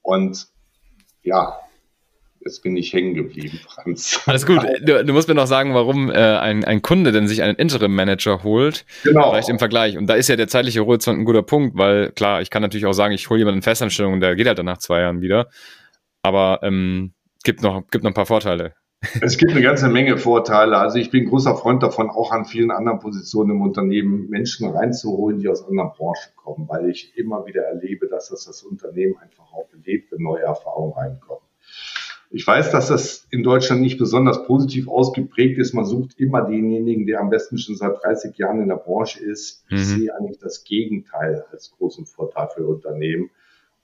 Und 0.03 0.47
ja, 1.23 1.59
jetzt 2.41 2.63
bin 2.63 2.77
ich 2.77 2.93
hängen 2.93 3.15
geblieben, 3.15 3.59
Franz. 3.69 4.21
Alles 4.27 4.47
gut. 4.47 4.63
Du, 4.83 5.05
du 5.05 5.13
musst 5.13 5.29
mir 5.29 5.35
noch 5.35 5.47
sagen, 5.47 5.75
warum 5.75 6.11
äh, 6.11 6.15
ein, 6.15 6.65
ein 6.65 6.83
Kunde 6.83 7.13
denn 7.13 7.29
sich 7.29 7.43
einen 7.43 7.57
Interim-Manager 7.57 8.43
holt. 8.43 8.85
Genau. 9.05 9.31
Vielleicht 9.31 9.49
im 9.49 9.59
Vergleich. 9.59 9.99
Und 9.99 10.07
da 10.07 10.15
ist 10.15 10.29
ja 10.29 10.37
der 10.37 10.49
zeitliche 10.49 10.85
Horizont 10.85 11.19
ein 11.19 11.25
guter 11.25 11.43
Punkt, 11.43 11.77
weil 11.77 12.11
klar, 12.13 12.41
ich 12.41 12.51
kann 12.51 12.63
natürlich 12.63 12.87
auch 12.87 12.93
sagen, 12.93 13.15
ich 13.15 13.29
hole 13.29 13.41
jemanden 13.41 13.59
in 13.59 13.63
Festanstellung 13.63 14.15
und 14.15 14.21
der 14.21 14.37
geht 14.37 14.47
halt 14.47 14.59
dann 14.59 14.67
nach 14.67 14.79
zwei 14.79 15.01
Jahren 15.01 15.21
wieder. 15.21 15.49
Aber 16.23 16.61
ähm, 16.63 17.15
gibt 17.45 17.63
noch 17.63 17.87
gibt 17.91 18.05
noch 18.05 18.11
ein 18.11 18.15
paar 18.15 18.27
Vorteile. 18.27 18.75
Es 19.21 19.39
gibt 19.39 19.53
eine 19.53 19.63
ganze 19.63 19.89
Menge 19.89 20.19
Vorteile. 20.19 20.77
Also 20.77 20.99
ich 20.99 21.11
bin 21.11 21.27
großer 21.27 21.57
Freund 21.57 21.83
davon, 21.83 22.11
auch 22.11 22.33
an 22.33 22.45
vielen 22.45 22.73
anderen 22.73 22.99
Positionen 22.99 23.53
im 23.53 23.63
Unternehmen 23.63 24.29
Menschen 24.29 24.69
reinzuholen, 24.69 25.39
die 25.39 25.49
aus 25.49 25.65
anderen 25.65 25.93
Branchen 25.93 26.33
kommen, 26.35 26.69
weil 26.69 26.91
ich 26.91 27.17
immer 27.17 27.47
wieder 27.47 27.63
erlebe, 27.63 28.09
dass 28.09 28.31
das 28.31 28.45
das 28.47 28.65
Unternehmen 28.65 29.17
einfach 29.19 29.53
auch 29.53 29.69
belebt, 29.69 30.11
wenn 30.11 30.23
neue 30.23 30.43
Erfahrungen 30.43 30.95
reinkommen. 30.95 31.45
Ich 32.31 32.47
weiß, 32.47 32.73
dass 32.73 32.89
das 32.89 33.27
in 33.31 33.43
Deutschland 33.43 33.81
nicht 33.81 33.99
besonders 33.99 34.45
positiv 34.45 34.89
ausgeprägt 34.89 35.59
ist. 35.59 35.73
Man 35.73 35.87
sucht 35.87 36.19
immer 36.19 36.43
denjenigen, 36.43 37.07
der 37.07 37.21
am 37.21 37.31
besten 37.31 37.57
schon 37.57 37.77
seit 37.77 38.03
30 38.03 38.37
Jahren 38.37 38.61
in 38.61 38.69
der 38.69 38.77
Branche 38.77 39.25
ist. 39.25 39.65
Ich 39.69 39.79
mhm. 39.79 39.85
sehe 39.85 40.15
eigentlich 40.15 40.39
das 40.39 40.65
Gegenteil 40.65 41.45
als 41.51 41.71
großen 41.71 42.05
Vorteil 42.05 42.49
für 42.55 42.67
Unternehmen. 42.67 43.31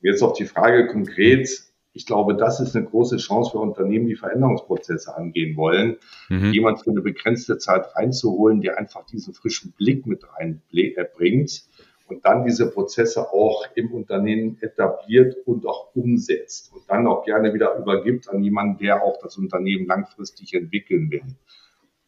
jetzt 0.03 0.23
auf 0.23 0.35
die 0.35 0.44
Frage 0.44 0.88
konkret, 0.88 1.49
ich 1.95 2.07
glaube, 2.07 2.35
das 2.35 2.59
ist 2.61 2.75
eine 2.77 2.85
große 2.85 3.19
Chance 3.19 3.53
für 3.53 3.59
Unternehmen, 3.59 4.07
die 4.07 4.17
Veränderungsprozesse 4.17 5.17
angehen 5.17 5.57
wollen, 5.57 5.97
mhm. 6.29 6.53
jemand 6.53 6.83
für 6.83 6.91
eine 6.91 7.01
begrenzte 7.01 7.57
Zeit 7.57 7.95
reinzuholen, 7.95 8.61
der 8.61 8.79
einfach 8.79 9.07
diesen 9.07 9.33
frischen 9.33 9.73
Blick 9.73 10.05
mit 10.05 10.25
reinbringt 10.35 11.65
und 12.09 12.25
dann 12.25 12.45
diese 12.45 12.71
Prozesse 12.71 13.33
auch 13.33 13.65
im 13.77 13.93
Unternehmen 13.93 14.59
etabliert 14.61 15.37
und 15.47 15.67
auch 15.67 15.95
umsetzt 15.95 16.73
und 16.75 16.83
dann 16.89 17.07
auch 17.07 17.25
gerne 17.25 17.55
wieder 17.55 17.77
übergibt 17.79 18.29
an 18.29 18.43
jemanden, 18.43 18.79
der 18.79 19.03
auch 19.03 19.19
das 19.23 19.39
Unternehmen 19.39 19.87
langfristig 19.87 20.53
entwickeln 20.53 21.11
will. 21.13 21.23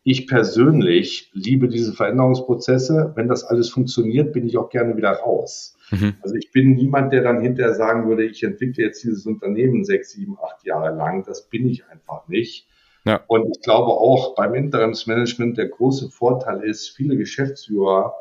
Ich 0.03 0.27
persönlich 0.27 1.31
liebe 1.33 1.69
diese 1.69 1.93
Veränderungsprozesse. 1.93 3.13
Wenn 3.17 3.29
das 3.29 3.45
alles 3.45 3.71
funktioniert, 3.71 4.33
bin 4.33 4.47
ich 4.47 4.57
auch 4.57 4.69
gerne 4.69 4.97
wieder 4.97 5.11
raus. 5.11 5.76
Mhm. 5.91 6.15
Also 6.23 6.35
ich 6.35 6.51
bin 6.53 6.75
niemand, 6.75 7.13
der 7.13 7.23
dann 7.23 7.41
hinterher 7.41 7.75
sagen 7.75 8.09
würde, 8.09 8.25
ich 8.25 8.43
entwickle 8.43 8.85
jetzt 8.85 9.05
dieses 9.05 9.27
Unternehmen 9.27 9.85
sechs, 9.85 10.13
sieben, 10.13 10.37
acht 10.43 10.65
Jahre 10.65 10.95
lang. 10.95 11.25
Das 11.25 11.49
bin 11.49 11.69
ich 11.69 11.87
einfach 11.89 12.29
nicht. 12.29 12.69
Ja. 13.05 13.23
Und 13.29 13.49
ich 13.57 13.63
glaube 13.63 13.93
auch 13.93 14.35
beim 14.35 14.55
Interimsmanagement 14.55 15.57
der 15.57 15.69
große 15.69 16.11
Vorteil 16.11 16.65
ist, 16.65 16.89
viele 16.89 17.17
Geschäftsführer 17.17 18.15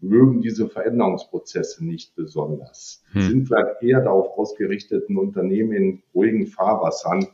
mögen 0.00 0.40
diese 0.40 0.66
Veränderungsprozesse 0.66 1.84
nicht 1.84 2.16
besonders. 2.16 3.02
Hm. 3.12 3.22
Sind 3.22 3.46
vielleicht 3.46 3.82
eher 3.82 4.00
darauf 4.00 4.38
ausgerichtet, 4.38 5.10
ein 5.10 5.18
Unternehmen 5.18 5.72
in 5.72 6.02
ruhigen 6.14 6.46
Fahrwassern 6.46 7.28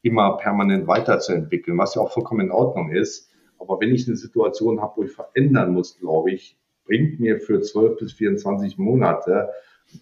immer 0.00 0.38
permanent 0.38 0.86
weiterzuentwickeln, 0.86 1.76
was 1.76 1.94
ja 1.94 2.02
auch 2.02 2.12
vollkommen 2.12 2.46
in 2.46 2.52
Ordnung 2.52 2.90
ist. 2.90 3.30
Aber 3.58 3.80
wenn 3.80 3.94
ich 3.94 4.06
eine 4.06 4.16
Situation 4.16 4.80
habe, 4.80 4.94
wo 4.96 5.02
ich 5.02 5.12
verändern 5.12 5.72
muss, 5.72 5.98
glaube 5.98 6.30
ich, 6.30 6.56
bringt 6.86 7.20
mir 7.20 7.40
für 7.40 7.60
12 7.60 7.98
bis 7.98 8.12
24 8.14 8.78
Monate 8.78 9.48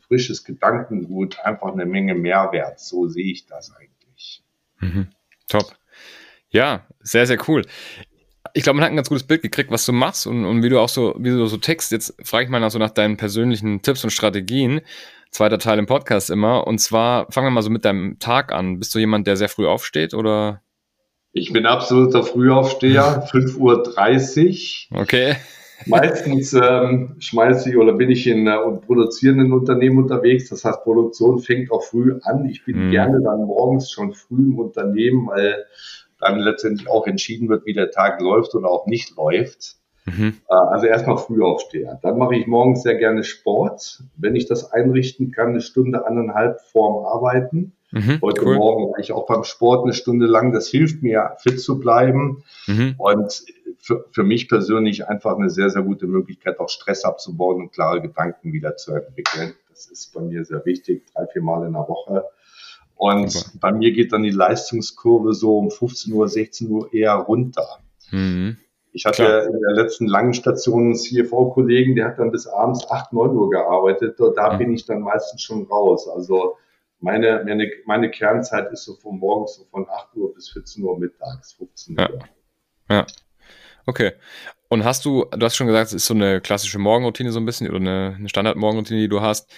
frisches 0.06 0.44
Gedankengut 0.44 1.38
einfach 1.40 1.72
eine 1.72 1.86
Menge 1.86 2.14
Mehrwert. 2.14 2.80
So 2.80 3.08
sehe 3.08 3.32
ich 3.32 3.46
das 3.46 3.74
eigentlich. 3.76 4.42
Mhm. 4.80 5.08
Top. 5.48 5.76
Ja, 6.50 6.86
sehr, 7.00 7.26
sehr 7.26 7.38
cool. 7.48 7.62
Ich 8.52 8.62
glaube, 8.62 8.76
man 8.76 8.84
hat 8.84 8.92
ein 8.92 8.96
ganz 8.96 9.08
gutes 9.08 9.26
Bild 9.26 9.42
gekriegt, 9.42 9.70
was 9.70 9.84
du 9.84 9.92
machst 9.92 10.26
und, 10.26 10.44
und 10.44 10.62
wie 10.62 10.68
du 10.68 10.78
auch 10.78 10.88
so, 10.88 11.14
wie 11.18 11.30
du 11.30 11.46
so 11.46 11.56
text. 11.56 11.90
Jetzt 11.92 12.14
frage 12.22 12.44
ich 12.44 12.50
mal 12.50 12.60
nach 12.60 12.70
so 12.70 12.78
nach 12.78 12.90
deinen 12.90 13.16
persönlichen 13.16 13.82
Tipps 13.82 14.04
und 14.04 14.10
Strategien. 14.10 14.80
Zweiter 15.30 15.58
Teil 15.58 15.78
im 15.80 15.86
Podcast 15.86 16.30
immer. 16.30 16.66
Und 16.66 16.78
zwar 16.78 17.30
fangen 17.32 17.48
wir 17.48 17.50
mal 17.50 17.62
so 17.62 17.70
mit 17.70 17.84
deinem 17.84 18.18
Tag 18.20 18.52
an. 18.52 18.78
Bist 18.78 18.94
du 18.94 19.00
jemand, 19.00 19.26
der 19.26 19.36
sehr 19.36 19.48
früh 19.48 19.66
aufsteht 19.66 20.14
oder? 20.14 20.62
Ich 21.32 21.52
bin 21.52 21.66
absoluter 21.66 22.22
Frühaufsteher, 22.22 23.26
5.30 23.28 24.92
Uhr. 24.92 25.00
Okay. 25.00 25.34
Meistens 25.86 26.52
ähm, 26.52 27.16
schmeiße 27.18 27.70
ich 27.70 27.76
oder 27.76 27.92
bin 27.92 28.10
ich 28.10 28.26
in 28.26 28.46
äh, 28.46 28.56
produzierenden 28.86 29.52
Unternehmen 29.52 29.98
unterwegs. 29.98 30.48
Das 30.48 30.64
heißt, 30.64 30.82
Produktion 30.82 31.38
fängt 31.38 31.70
auch 31.70 31.82
früh 31.82 32.18
an. 32.22 32.46
Ich 32.46 32.64
bin 32.64 32.86
mhm. 32.86 32.90
gerne 32.90 33.20
dann 33.22 33.44
morgens 33.44 33.90
schon 33.90 34.12
früh 34.12 34.46
im 34.46 34.58
Unternehmen, 34.58 35.26
weil 35.26 35.64
dann 36.20 36.38
letztendlich 36.38 36.88
auch 36.88 37.06
entschieden 37.06 37.48
wird, 37.48 37.66
wie 37.66 37.74
der 37.74 37.90
Tag 37.90 38.20
läuft 38.20 38.54
oder 38.54 38.70
auch 38.70 38.86
nicht 38.86 39.16
läuft. 39.16 39.76
Mhm. 40.06 40.34
Äh, 40.48 40.54
also 40.54 40.86
erstmal 40.86 41.18
früh 41.18 41.42
aufstehen. 41.42 41.98
Dann 42.02 42.18
mache 42.18 42.36
ich 42.36 42.46
morgens 42.46 42.82
sehr 42.82 42.96
gerne 42.96 43.24
Sport. 43.24 44.02
Wenn 44.16 44.36
ich 44.36 44.46
das 44.46 44.72
einrichten 44.72 45.30
kann, 45.32 45.50
eine 45.50 45.60
Stunde, 45.60 46.06
anderthalb 46.06 46.60
vorm 46.60 47.04
Arbeiten. 47.04 47.72
Mhm, 47.90 48.18
Heute 48.22 48.44
cool. 48.44 48.56
Morgen 48.56 48.92
war 48.92 48.98
ich 48.98 49.12
auch 49.12 49.26
beim 49.26 49.44
Sport 49.44 49.84
eine 49.84 49.94
Stunde 49.94 50.26
lang. 50.26 50.52
Das 50.52 50.68
hilft 50.68 51.02
mir, 51.02 51.32
fit 51.38 51.60
zu 51.60 51.78
bleiben. 51.78 52.42
Mhm. 52.66 52.94
Und 52.98 53.44
für, 53.84 54.06
für 54.12 54.22
mich 54.22 54.48
persönlich 54.48 55.08
einfach 55.08 55.36
eine 55.36 55.50
sehr, 55.50 55.68
sehr 55.68 55.82
gute 55.82 56.06
Möglichkeit, 56.06 56.58
auch 56.58 56.70
Stress 56.70 57.04
abzubauen 57.04 57.60
und 57.60 57.72
klare 57.72 58.00
Gedanken 58.00 58.54
wieder 58.54 58.76
zu 58.76 58.94
entwickeln. 58.94 59.52
Das 59.68 59.86
ist 59.86 60.14
bei 60.14 60.22
mir 60.22 60.42
sehr 60.46 60.64
wichtig, 60.64 61.04
drei, 61.12 61.26
vier 61.26 61.42
Mal 61.42 61.66
in 61.66 61.74
der 61.74 61.86
Woche. 61.86 62.24
Und 62.96 63.30
Super. 63.30 63.58
bei 63.60 63.72
mir 63.72 63.92
geht 63.92 64.12
dann 64.14 64.22
die 64.22 64.30
Leistungskurve 64.30 65.34
so 65.34 65.58
um 65.58 65.70
15 65.70 66.14
Uhr, 66.14 66.26
16 66.28 66.70
Uhr 66.70 66.94
eher 66.94 67.12
runter. 67.12 67.80
Mhm. 68.10 68.56
Ich 68.92 69.04
hatte 69.04 69.22
Klar. 69.22 69.46
in 69.48 69.60
der 69.60 69.74
letzten 69.74 70.06
langen 70.06 70.32
Station 70.32 70.84
einen 70.84 70.94
CFO-Kollegen, 70.94 71.94
der 71.94 72.06
hat 72.06 72.18
dann 72.18 72.30
bis 72.30 72.46
abends 72.46 72.90
8, 72.90 73.12
9 73.12 73.36
Uhr 73.36 73.50
gearbeitet. 73.50 74.18
Und 74.18 74.34
da 74.38 74.54
mhm. 74.54 74.58
bin 74.58 74.72
ich 74.72 74.86
dann 74.86 75.02
meistens 75.02 75.42
schon 75.42 75.64
raus. 75.64 76.08
Also 76.08 76.56
meine, 77.00 77.42
meine, 77.44 77.70
meine 77.84 78.10
Kernzeit 78.10 78.72
ist 78.72 78.84
so 78.84 78.94
von 78.94 79.18
morgens 79.18 79.56
so 79.56 79.64
von 79.64 79.86
8 79.86 80.16
Uhr 80.16 80.32
bis 80.32 80.48
14 80.48 80.82
Uhr 80.82 80.98
mittags, 80.98 81.52
15 81.52 81.98
Uhr. 81.98 82.08
Ja. 82.88 82.96
ja. 82.96 83.06
Okay. 83.86 84.12
Und 84.68 84.84
hast 84.84 85.04
du, 85.04 85.26
du 85.30 85.44
hast 85.44 85.56
schon 85.56 85.66
gesagt, 85.66 85.88
es 85.88 85.94
ist 85.94 86.06
so 86.06 86.14
eine 86.14 86.40
klassische 86.40 86.78
Morgenroutine 86.78 87.30
so 87.32 87.38
ein 87.38 87.46
bisschen 87.46 87.68
oder 87.68 87.78
eine, 87.78 88.14
eine 88.18 88.28
Standardmorgenroutine, 88.28 89.00
die 89.00 89.08
du 89.08 89.20
hast. 89.20 89.50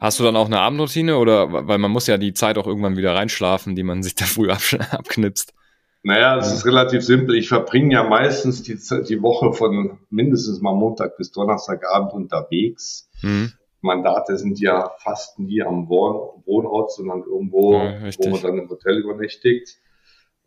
Hast 0.00 0.18
du 0.18 0.24
dann 0.24 0.36
auch 0.36 0.46
eine 0.46 0.60
Abendroutine 0.60 1.16
oder, 1.16 1.68
weil 1.68 1.78
man 1.78 1.90
muss 1.90 2.06
ja 2.06 2.18
die 2.18 2.34
Zeit 2.34 2.58
auch 2.58 2.66
irgendwann 2.66 2.96
wieder 2.96 3.14
reinschlafen, 3.14 3.76
die 3.76 3.82
man 3.82 4.02
sich 4.02 4.14
da 4.14 4.24
früh 4.24 4.50
abknipst? 4.90 5.54
Naja, 6.04 6.36
es 6.38 6.52
ist 6.52 6.66
relativ 6.66 7.02
simpel. 7.02 7.36
Ich 7.36 7.48
verbringe 7.48 7.94
ja 7.94 8.02
meistens 8.02 8.62
die, 8.62 8.74
die 8.74 9.22
Woche 9.22 9.52
von 9.52 9.98
mindestens 10.10 10.60
mal 10.60 10.74
Montag 10.74 11.16
bis 11.16 11.30
Donnerstagabend 11.30 12.12
unterwegs. 12.12 13.08
Mhm. 13.22 13.52
Mandate 13.82 14.36
sind 14.38 14.58
ja 14.60 14.92
fast 14.98 15.38
nie 15.38 15.62
am 15.62 15.88
Wohnort, 15.88 16.92
sondern 16.92 17.22
irgendwo, 17.22 17.74
ja, 17.74 18.10
wo 18.18 18.28
man 18.30 18.42
dann 18.42 18.58
im 18.58 18.68
Hotel 18.68 18.98
übernächtigt. 18.98 19.76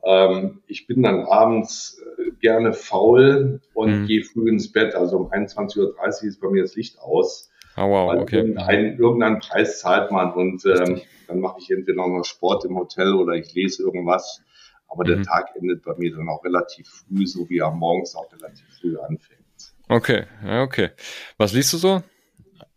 Ähm, 0.04 0.62
ich 0.68 0.88
bin 0.88 1.04
dann 1.04 1.26
abends 1.26 2.02
äh, 2.18 2.25
gerne 2.40 2.74
faul 2.74 3.62
und 3.74 4.02
mhm. 4.02 4.06
gehe 4.08 4.24
früh 4.24 4.50
ins 4.50 4.72
Bett. 4.72 4.96
Also 4.96 5.18
um 5.18 5.32
21.30 5.32 5.78
Uhr 5.80 6.24
ist 6.24 6.42
bei 6.42 6.50
mir 6.50 6.64
das 6.64 6.76
Licht 6.76 7.00
aus. 7.00 7.52
Oh, 7.78 7.90
wow, 7.90 8.22
okay. 8.22 8.38
Irgendein, 8.38 8.98
irgendeinen 8.98 9.40
Preis 9.40 9.80
zahlt 9.80 10.12
man 10.12 10.34
und 10.34 10.66
ähm, 10.66 11.02
dann 11.28 11.40
mache 11.40 11.58
ich 11.60 11.70
entweder 11.72 12.08
noch 12.08 12.24
Sport 12.24 12.66
im 12.66 12.78
Hotel 12.78 13.14
oder 13.14 13.34
ich 13.34 13.54
lese 13.54 13.84
irgendwas. 13.84 14.42
Aber 14.88 15.04
mhm. 15.04 15.08
der 15.08 15.24
Tag 15.24 15.56
endet 15.56 15.84
bei 15.84 15.94
mir 15.98 16.16
dann 16.16 16.30
auch 16.30 16.44
relativ 16.44 16.88
früh, 16.88 17.26
so 17.26 17.50
wie 17.50 17.58
er 17.58 17.72
morgens 17.72 18.16
auch 18.16 18.32
relativ 18.32 18.66
früh 18.80 18.98
anfängt. 18.98 19.42
Okay, 19.90 20.24
okay. 20.62 20.90
Was 21.38 21.54
liest 21.54 21.74
du 21.74 21.78
so? 21.78 22.04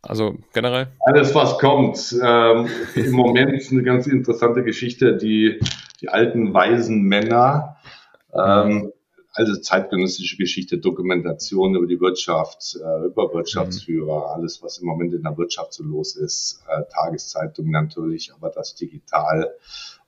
Also 0.02 0.36
generell? 0.52 0.88
Alles, 1.00 1.34
was 1.34 1.58
kommt. 1.58 2.16
Ähm, 2.22 2.68
Im 2.94 3.12
Moment 3.12 3.52
ist 3.52 3.72
eine 3.72 3.82
ganz 3.82 4.06
interessante 4.06 4.62
Geschichte, 4.62 5.16
die, 5.16 5.60
die 6.00 6.08
alten 6.08 6.54
weisen 6.54 7.02
Männer. 7.02 7.76
Ähm, 8.32 8.92
also 9.32 9.56
zeitgenössische 9.56 10.36
Geschichte, 10.36 10.78
Dokumentation 10.78 11.74
über 11.74 11.86
die 11.86 12.00
Wirtschaft, 12.00 12.76
äh, 12.76 13.06
über 13.06 13.32
Wirtschaftsführer, 13.32 14.18
mhm. 14.18 14.40
alles, 14.40 14.62
was 14.62 14.78
im 14.78 14.86
Moment 14.86 15.14
in 15.14 15.22
der 15.22 15.36
Wirtschaft 15.36 15.74
so 15.74 15.84
los 15.84 16.16
ist, 16.16 16.62
äh, 16.68 16.82
Tageszeitung 16.92 17.70
natürlich, 17.70 18.32
aber 18.34 18.50
das 18.50 18.74
digital, 18.74 19.54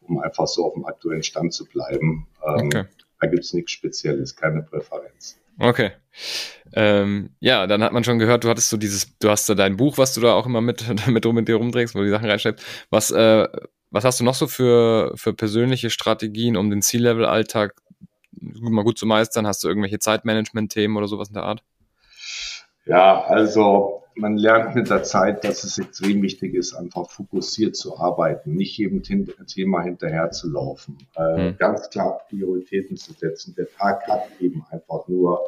um 0.00 0.18
einfach 0.18 0.46
so 0.46 0.66
auf 0.66 0.74
dem 0.74 0.84
aktuellen 0.84 1.22
Stand 1.22 1.52
zu 1.52 1.64
bleiben. 1.66 2.26
Ähm, 2.44 2.66
okay. 2.66 2.84
Da 3.20 3.28
gibt's 3.28 3.52
nichts 3.52 3.72
Spezielles, 3.72 4.34
keine 4.34 4.62
Präferenz. 4.62 5.38
Okay. 5.58 5.90
Ähm, 6.72 7.30
ja, 7.40 7.66
dann 7.66 7.82
hat 7.82 7.92
man 7.92 8.04
schon 8.04 8.18
gehört, 8.18 8.44
du 8.44 8.48
hattest 8.48 8.70
so 8.70 8.76
dieses, 8.76 9.18
du 9.18 9.28
hast 9.28 9.48
da 9.48 9.54
dein 9.54 9.76
Buch, 9.76 9.98
was 9.98 10.14
du 10.14 10.20
da 10.20 10.32
auch 10.32 10.46
immer 10.46 10.62
mit, 10.62 10.84
mit 11.06 11.26
rum 11.26 11.34
mit 11.34 11.48
dir 11.48 11.56
rumträgst, 11.56 11.94
wo 11.94 11.98
du 11.98 12.06
die 12.06 12.10
Sachen 12.10 12.28
reinschreibst. 12.28 12.64
Was, 12.88 13.10
äh, 13.10 13.46
was 13.90 14.04
hast 14.04 14.20
du 14.20 14.24
noch 14.24 14.34
so 14.34 14.46
für, 14.46 15.12
für 15.16 15.34
persönliche 15.34 15.90
Strategien, 15.90 16.56
um 16.56 16.70
den 16.70 16.80
C-Level-Alltag 16.80 17.74
mal 18.40 18.84
gut 18.84 18.98
zu 18.98 19.06
meistern? 19.06 19.46
Hast 19.46 19.62
du 19.62 19.68
irgendwelche 19.68 19.98
Zeitmanagement-Themen 19.98 20.96
oder 20.96 21.08
sowas 21.08 21.28
in 21.28 21.34
der 21.34 21.44
Art? 21.44 21.62
Ja, 22.86 23.22
also 23.24 24.00
man 24.14 24.36
lernt 24.36 24.74
mit 24.74 24.90
der 24.90 25.02
Zeit, 25.02 25.44
dass 25.44 25.64
es 25.64 25.78
extrem 25.78 26.22
wichtig 26.22 26.54
ist, 26.54 26.74
einfach 26.74 27.10
fokussiert 27.10 27.76
zu 27.76 27.98
arbeiten, 27.98 28.54
nicht 28.54 28.76
jedem 28.76 29.02
Thema 29.02 29.82
hinterher 29.82 30.30
zu 30.30 30.50
laufen, 30.50 30.98
äh, 31.16 31.50
mhm. 31.50 31.56
ganz 31.58 31.90
klar 31.90 32.20
Prioritäten 32.28 32.96
zu 32.96 33.12
setzen. 33.12 33.54
Der 33.56 33.70
Tag 33.70 34.06
hat 34.08 34.22
eben 34.40 34.64
einfach 34.70 35.08
nur 35.08 35.40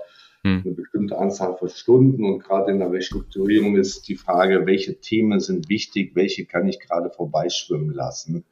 mhm. 0.42 0.62
eine 0.64 0.74
bestimmte 0.74 1.18
Anzahl 1.18 1.56
von 1.56 1.68
Stunden 1.68 2.24
und 2.24 2.40
gerade 2.40 2.72
in 2.72 2.78
der 2.78 2.90
Restrukturierung 2.90 3.76
ist 3.76 4.08
die 4.08 4.16
Frage, 4.16 4.66
welche 4.66 5.00
Themen 5.00 5.40
sind 5.40 5.68
wichtig, 5.68 6.12
welche 6.14 6.44
kann 6.44 6.68
ich 6.68 6.80
gerade 6.80 7.10
vorbeischwimmen 7.10 7.92
lassen. 7.92 8.44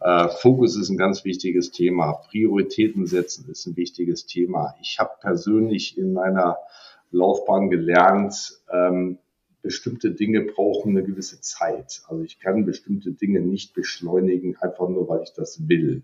Äh, 0.00 0.28
Fokus 0.28 0.76
ist 0.76 0.90
ein 0.90 0.98
ganz 0.98 1.24
wichtiges 1.24 1.70
Thema. 1.70 2.12
Prioritäten 2.30 3.06
setzen 3.06 3.48
ist 3.50 3.66
ein 3.66 3.76
wichtiges 3.76 4.26
Thema. 4.26 4.74
Ich 4.80 4.98
habe 4.98 5.12
persönlich 5.20 5.96
in 5.96 6.12
meiner 6.12 6.58
Laufbahn 7.10 7.70
gelernt, 7.70 8.60
ähm, 8.70 9.18
bestimmte 9.62 10.12
Dinge 10.12 10.42
brauchen 10.42 10.90
eine 10.90 11.02
gewisse 11.02 11.40
Zeit. 11.40 12.02
Also 12.08 12.22
ich 12.22 12.38
kann 12.38 12.64
bestimmte 12.64 13.12
Dinge 13.12 13.40
nicht 13.40 13.74
beschleunigen, 13.74 14.56
einfach 14.60 14.88
nur, 14.88 15.08
weil 15.08 15.22
ich 15.22 15.32
das 15.32 15.68
will. 15.68 16.02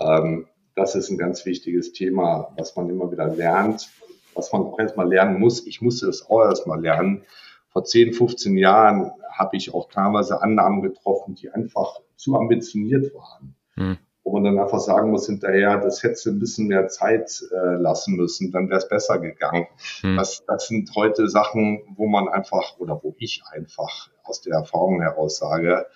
Ähm, 0.00 0.46
das 0.76 0.94
ist 0.94 1.10
ein 1.10 1.18
ganz 1.18 1.44
wichtiges 1.44 1.92
Thema, 1.92 2.52
was 2.56 2.76
man 2.76 2.88
immer 2.88 3.10
wieder 3.10 3.34
lernt, 3.34 3.88
was 4.34 4.52
man 4.52 4.62
auch 4.62 4.78
erstmal 4.78 5.08
lernen 5.08 5.40
muss. 5.40 5.66
Ich 5.66 5.82
musste 5.82 6.08
es 6.08 6.28
auch 6.30 6.44
erstmal 6.44 6.80
lernen. 6.80 7.24
Vor 7.70 7.84
10, 7.84 8.12
15 8.12 8.56
Jahren 8.56 9.10
habe 9.32 9.56
ich 9.56 9.74
auch 9.74 9.90
teilweise 9.90 10.40
Annahmen 10.40 10.82
getroffen, 10.82 11.34
die 11.34 11.50
einfach 11.50 12.00
zu 12.18 12.36
ambitioniert 12.36 13.14
waren. 13.14 13.54
Hm. 13.74 13.96
Wo 14.24 14.32
man 14.32 14.44
dann 14.44 14.58
einfach 14.58 14.80
sagen 14.80 15.10
muss 15.10 15.26
hinterher, 15.26 15.78
das 15.78 16.02
hätte 16.02 16.28
ein 16.28 16.38
bisschen 16.38 16.66
mehr 16.66 16.88
Zeit 16.88 17.42
äh, 17.50 17.76
lassen 17.76 18.16
müssen, 18.16 18.52
dann 18.52 18.68
wäre 18.68 18.78
es 18.78 18.88
besser 18.88 19.18
gegangen. 19.18 19.66
Hm. 20.02 20.16
Das, 20.16 20.44
das 20.44 20.68
sind 20.68 20.94
heute 20.94 21.28
Sachen, 21.28 21.80
wo 21.96 22.06
man 22.06 22.28
einfach 22.28 22.78
oder 22.78 23.00
wo 23.02 23.14
ich 23.18 23.42
einfach 23.50 24.10
aus 24.24 24.42
der 24.42 24.54
Erfahrung 24.54 25.00
heraus 25.00 25.38
sage, 25.38 25.86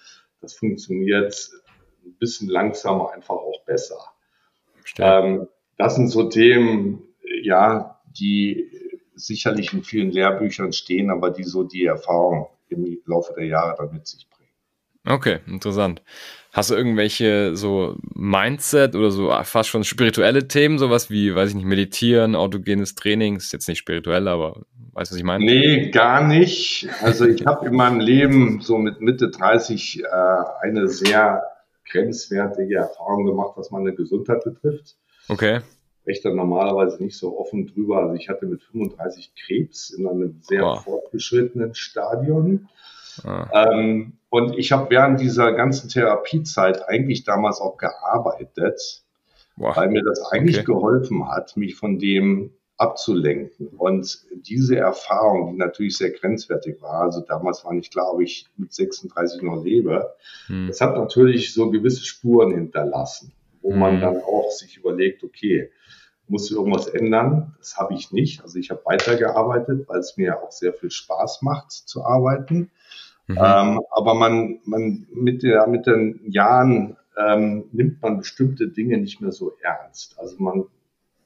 das 0.40 0.54
funktioniert 0.54 1.50
ein 2.04 2.14
bisschen 2.18 2.48
langsamer 2.48 3.12
einfach 3.12 3.34
auch 3.34 3.64
besser. 3.66 3.98
Ähm, 4.98 5.48
das 5.76 5.96
sind 5.96 6.08
so 6.08 6.28
Themen, 6.28 7.02
ja, 7.42 8.00
die 8.06 8.70
sicherlich 9.14 9.72
in 9.72 9.82
vielen 9.82 10.10
Lehrbüchern 10.10 10.72
stehen, 10.72 11.10
aber 11.10 11.30
die 11.30 11.44
so 11.44 11.64
die 11.64 11.84
Erfahrung 11.84 12.48
im 12.68 12.98
Laufe 13.04 13.34
der 13.36 13.46
Jahre 13.46 13.76
dann 13.76 13.92
mit 13.92 14.06
sich. 14.06 14.26
Okay, 15.06 15.40
interessant. 15.46 16.02
Hast 16.52 16.70
du 16.70 16.74
irgendwelche 16.74 17.56
so 17.56 17.96
Mindset 18.14 18.94
oder 18.94 19.10
so 19.10 19.32
fast 19.44 19.70
schon 19.70 19.84
spirituelle 19.84 20.46
Themen, 20.48 20.78
sowas 20.78 21.10
wie, 21.10 21.34
weiß 21.34 21.50
ich 21.50 21.54
nicht, 21.54 21.64
Meditieren, 21.64 22.34
autogenes 22.34 22.94
Training, 22.94 23.36
ist 23.36 23.52
jetzt 23.52 23.68
nicht 23.68 23.78
spirituell, 23.78 24.28
aber 24.28 24.62
weißt 24.92 25.10
du, 25.10 25.14
was 25.14 25.18
ich 25.18 25.24
meine? 25.24 25.44
Nee, 25.44 25.90
gar 25.90 26.26
nicht. 26.26 26.88
Also 27.00 27.26
ich 27.26 27.46
habe 27.46 27.66
in 27.66 27.74
meinem 27.74 28.00
Leben 28.00 28.60
so 28.60 28.78
mit 28.78 29.00
Mitte 29.00 29.30
30 29.30 30.02
äh, 30.02 30.06
eine 30.60 30.88
sehr 30.88 31.42
grenzwertige 31.90 32.76
Erfahrung 32.76 33.26
gemacht, 33.26 33.52
was 33.56 33.70
meine 33.70 33.94
Gesundheit 33.94 34.44
betrifft. 34.44 34.96
Okay. 35.28 35.60
spreche 36.02 36.22
da 36.24 36.34
normalerweise 36.34 37.02
nicht 37.02 37.16
so 37.16 37.38
offen 37.38 37.66
drüber. 37.66 38.02
Also 38.02 38.14
ich 38.14 38.28
hatte 38.28 38.46
mit 38.46 38.62
35 38.62 39.32
Krebs 39.34 39.90
in 39.90 40.06
einem 40.06 40.38
sehr 40.42 40.62
wow. 40.62 40.84
fortgeschrittenen 40.84 41.74
Stadion. 41.74 42.68
Ah. 43.24 43.70
Ähm, 43.72 44.18
und 44.30 44.58
ich 44.58 44.72
habe 44.72 44.90
während 44.90 45.20
dieser 45.20 45.52
ganzen 45.52 45.88
Therapiezeit 45.88 46.88
eigentlich 46.88 47.24
damals 47.24 47.60
auch 47.60 47.76
gearbeitet, 47.76 49.02
wow. 49.56 49.76
weil 49.76 49.90
mir 49.90 50.02
das 50.02 50.22
eigentlich 50.32 50.56
okay. 50.56 50.66
geholfen 50.66 51.28
hat, 51.28 51.56
mich 51.56 51.74
von 51.74 51.98
dem 51.98 52.52
abzulenken. 52.78 53.68
Und 53.68 54.24
diese 54.34 54.76
Erfahrung, 54.76 55.52
die 55.52 55.58
natürlich 55.58 55.98
sehr 55.98 56.10
grenzwertig 56.10 56.80
war, 56.80 57.02
also 57.02 57.20
damals 57.20 57.64
war 57.64 57.72
nicht 57.72 57.92
klar, 57.92 58.12
ob 58.12 58.20
ich 58.20 58.46
mit 58.56 58.72
36 58.72 59.42
noch 59.42 59.62
lebe, 59.62 60.14
hm. 60.46 60.66
das 60.68 60.80
hat 60.80 60.96
natürlich 60.96 61.54
so 61.54 61.70
gewisse 61.70 62.04
Spuren 62.04 62.52
hinterlassen, 62.52 63.32
wo 63.60 63.72
hm. 63.72 63.78
man 63.78 64.00
dann 64.00 64.16
auch 64.16 64.50
sich 64.50 64.78
überlegt, 64.78 65.22
okay, 65.22 65.70
muss 66.32 66.50
irgendwas 66.50 66.88
ändern? 66.88 67.54
Das 67.58 67.76
habe 67.76 67.94
ich 67.94 68.10
nicht. 68.10 68.42
Also 68.42 68.58
ich 68.58 68.70
habe 68.70 68.82
weitergearbeitet, 68.84 69.88
weil 69.88 70.00
es 70.00 70.16
mir 70.16 70.42
auch 70.42 70.50
sehr 70.50 70.72
viel 70.72 70.90
Spaß 70.90 71.42
macht 71.42 71.70
zu 71.70 72.04
arbeiten. 72.04 72.70
Mhm. 73.28 73.38
Ähm, 73.38 73.80
aber 73.90 74.14
man, 74.14 74.60
man 74.64 75.06
mit, 75.12 75.44
der, 75.44 75.66
mit 75.68 75.86
den 75.86 76.20
Jahren 76.28 76.96
ähm, 77.16 77.64
nimmt 77.72 78.02
man 78.02 78.18
bestimmte 78.18 78.68
Dinge 78.68 78.98
nicht 78.98 79.20
mehr 79.20 79.32
so 79.32 79.52
ernst. 79.62 80.18
Also 80.18 80.42
man 80.42 80.64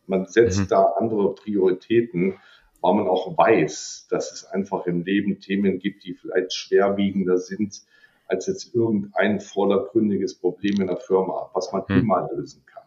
man 0.07 0.27
setzt 0.27 0.61
mhm. 0.61 0.69
da 0.69 0.83
andere 0.99 1.35
Prioritäten, 1.35 2.35
weil 2.81 2.95
man 2.95 3.09
auch 3.09 3.37
weiß, 3.37 4.07
dass 4.11 4.33
es 4.33 4.45
einfach 4.45 4.87
im 4.87 5.03
Leben 5.05 5.41
Themen 5.41 5.79
gibt, 5.79 6.05
die 6.05 6.15
vielleicht 6.15 6.55
schwerwiegender 6.55 7.39
sind 7.39 7.83
als 8.29 8.47
jetzt 8.47 8.75
irgendein 8.75 9.41
vordergründiges 9.41 10.35
Problem 10.35 10.81
in 10.81 10.89
der 10.89 10.97
Firma, 10.97 11.51
was 11.55 11.73
man 11.73 11.85
mhm. 11.89 11.99
immer 11.99 12.29
lösen 12.33 12.65
kann. 12.67 12.83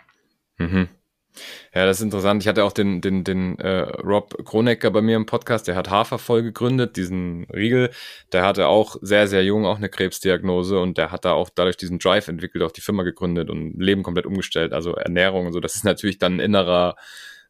Ja, 1.73 1.85
das 1.85 1.97
ist 1.97 2.03
interessant. 2.03 2.41
Ich 2.43 2.47
hatte 2.47 2.63
auch 2.63 2.71
den, 2.71 3.01
den, 3.01 3.23
den 3.23 3.57
äh, 3.59 3.81
Rob 3.81 4.43
Kronecker 4.45 4.91
bei 4.91 5.01
mir 5.01 5.15
im 5.15 5.25
Podcast, 5.25 5.67
der 5.67 5.75
hat 5.75 5.89
Hafer 5.89 6.17
voll 6.17 6.43
gegründet, 6.43 6.97
diesen 6.97 7.45
Riegel. 7.45 7.91
Der 8.33 8.45
hatte 8.45 8.67
auch 8.67 8.97
sehr, 9.01 9.27
sehr 9.27 9.43
jung 9.43 9.65
auch 9.65 9.77
eine 9.77 9.89
Krebsdiagnose 9.89 10.79
und 10.79 10.97
der 10.97 11.11
hat 11.11 11.25
da 11.25 11.33
auch 11.33 11.49
dadurch 11.53 11.77
diesen 11.77 11.99
Drive 11.99 12.27
entwickelt, 12.27 12.63
auch 12.63 12.71
die 12.71 12.81
Firma 12.81 13.03
gegründet 13.03 13.49
und 13.49 13.79
Leben 13.79 14.03
komplett 14.03 14.25
umgestellt, 14.25 14.73
also 14.73 14.93
Ernährung 14.93 15.47
und 15.47 15.53
so. 15.53 15.59
Das 15.59 15.75
ist 15.75 15.85
natürlich 15.85 16.17
dann 16.17 16.37
ein 16.37 16.39
innerer 16.39 16.95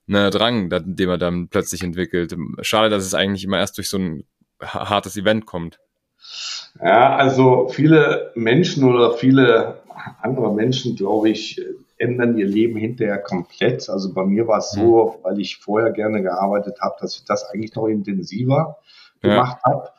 ne, 0.06 0.30
Drang, 0.30 0.70
den 0.70 1.08
man 1.08 1.20
dann 1.20 1.48
plötzlich 1.48 1.84
entwickelt. 1.84 2.36
Schade, 2.62 2.90
dass 2.90 3.06
es 3.06 3.14
eigentlich 3.14 3.46
immer 3.46 3.60
erst 3.60 3.78
durch 3.78 3.90
so 3.90 3.98
ein 3.98 4.26
hartes 4.62 5.16
Event 5.16 5.46
kommt. 5.46 5.80
Ja, 6.84 7.16
also 7.16 7.70
viele 7.70 8.32
Menschen 8.36 8.84
oder 8.84 9.14
viele 9.14 9.82
andere 10.22 10.54
Menschen, 10.54 10.96
glaube 10.96 11.30
ich, 11.30 11.62
ändern 12.00 12.38
ihr 12.38 12.48
Leben 12.48 12.78
hinterher 12.78 13.20
komplett. 13.20 13.90
Also 13.90 14.14
bei 14.14 14.26
mir 14.26 14.48
war 14.48 14.60
es 14.60 14.72
so, 14.72 15.18
mhm. 15.20 15.24
weil 15.24 15.40
ich 15.40 15.58
vorher 15.58 15.92
gerne 15.92 16.22
gearbeitet 16.24 16.80
habe, 16.82 16.96
dass 17.00 17.16
ich 17.16 17.26
das 17.26 17.46
eigentlich 17.46 17.76
noch 17.76 17.88
intensiver 17.88 18.78
ja. 19.22 19.30
gemacht 19.30 19.62
habe. 19.64 19.90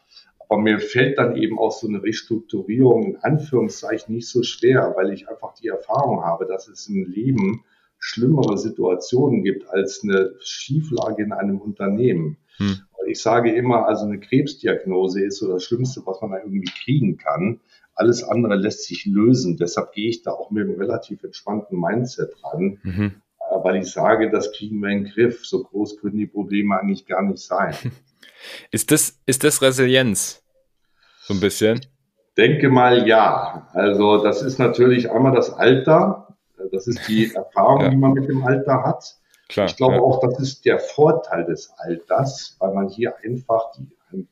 Aber 0.48 0.60
mir 0.60 0.80
fällt 0.80 1.18
dann 1.18 1.36
eben 1.36 1.58
auch 1.58 1.70
so 1.70 1.86
eine 1.86 2.02
Restrukturierung 2.02 3.04
in 3.04 3.16
Anführungszeichen 3.18 4.14
nicht 4.14 4.28
so 4.28 4.42
schwer, 4.42 4.94
weil 4.96 5.12
ich 5.12 5.28
einfach 5.28 5.54
die 5.54 5.68
Erfahrung 5.68 6.24
habe, 6.24 6.46
dass 6.46 6.66
es 6.66 6.88
im 6.88 7.04
Leben 7.04 7.64
schlimmere 8.00 8.58
Situationen 8.58 9.44
gibt 9.44 9.68
als 9.68 10.02
eine 10.02 10.32
Schieflage 10.40 11.22
in 11.22 11.32
einem 11.32 11.60
Unternehmen. 11.60 12.38
Hm. 12.56 12.80
Ich 13.06 13.22
sage 13.22 13.52
immer, 13.54 13.86
also 13.86 14.06
eine 14.06 14.18
Krebsdiagnose 14.18 15.24
ist 15.24 15.38
so 15.38 15.52
das 15.52 15.64
Schlimmste, 15.64 16.02
was 16.04 16.20
man 16.20 16.32
da 16.32 16.38
irgendwie 16.38 16.70
kriegen 16.82 17.16
kann. 17.16 17.60
Alles 18.00 18.24
andere 18.24 18.56
lässt 18.56 18.84
sich 18.84 19.04
lösen. 19.04 19.58
Deshalb 19.58 19.92
gehe 19.92 20.08
ich 20.08 20.22
da 20.22 20.30
auch 20.30 20.50
mit 20.50 20.64
einem 20.64 20.80
relativ 20.80 21.22
entspannten 21.22 21.78
Mindset 21.78 22.32
ran, 22.42 22.78
mhm. 22.82 23.12
Äh, 23.50 23.64
weil 23.64 23.76
ich 23.76 23.90
sage, 23.90 24.30
das 24.30 24.52
kriegen 24.52 24.80
wir 24.80 24.88
in 24.88 25.04
den 25.04 25.12
Griff. 25.12 25.44
So 25.44 25.62
groß 25.62 25.98
können 25.98 26.16
die 26.16 26.26
Probleme 26.26 26.80
eigentlich 26.80 27.06
gar 27.06 27.22
nicht 27.22 27.42
sein. 27.42 27.74
Ist 28.70 28.90
das, 28.90 29.18
ist 29.26 29.44
das 29.44 29.60
Resilienz? 29.60 30.42
So 31.20 31.34
ein 31.34 31.40
bisschen? 31.40 31.78
Denke 32.38 32.70
mal 32.70 33.06
ja. 33.06 33.68
Also 33.74 34.22
das 34.22 34.40
ist 34.40 34.58
natürlich 34.58 35.10
einmal 35.10 35.34
das 35.34 35.50
Alter. 35.52 36.36
Das 36.72 36.86
ist 36.86 37.06
die 37.06 37.30
Erfahrung, 37.34 37.82
ja. 37.82 37.90
die 37.90 37.96
man 37.96 38.12
mit 38.14 38.30
dem 38.30 38.42
Alter 38.42 38.82
hat. 38.82 39.20
Klar, 39.50 39.66
ich 39.66 39.76
glaube 39.76 39.96
ja. 39.96 40.00
auch, 40.00 40.20
das 40.20 40.38
ist 40.40 40.64
der 40.64 40.78
Vorteil 40.78 41.44
des 41.44 41.70
Alters, 41.76 42.56
weil 42.60 42.72
man 42.72 42.88
hier 42.88 43.14
einfach, 43.22 43.72
die, 43.72 43.86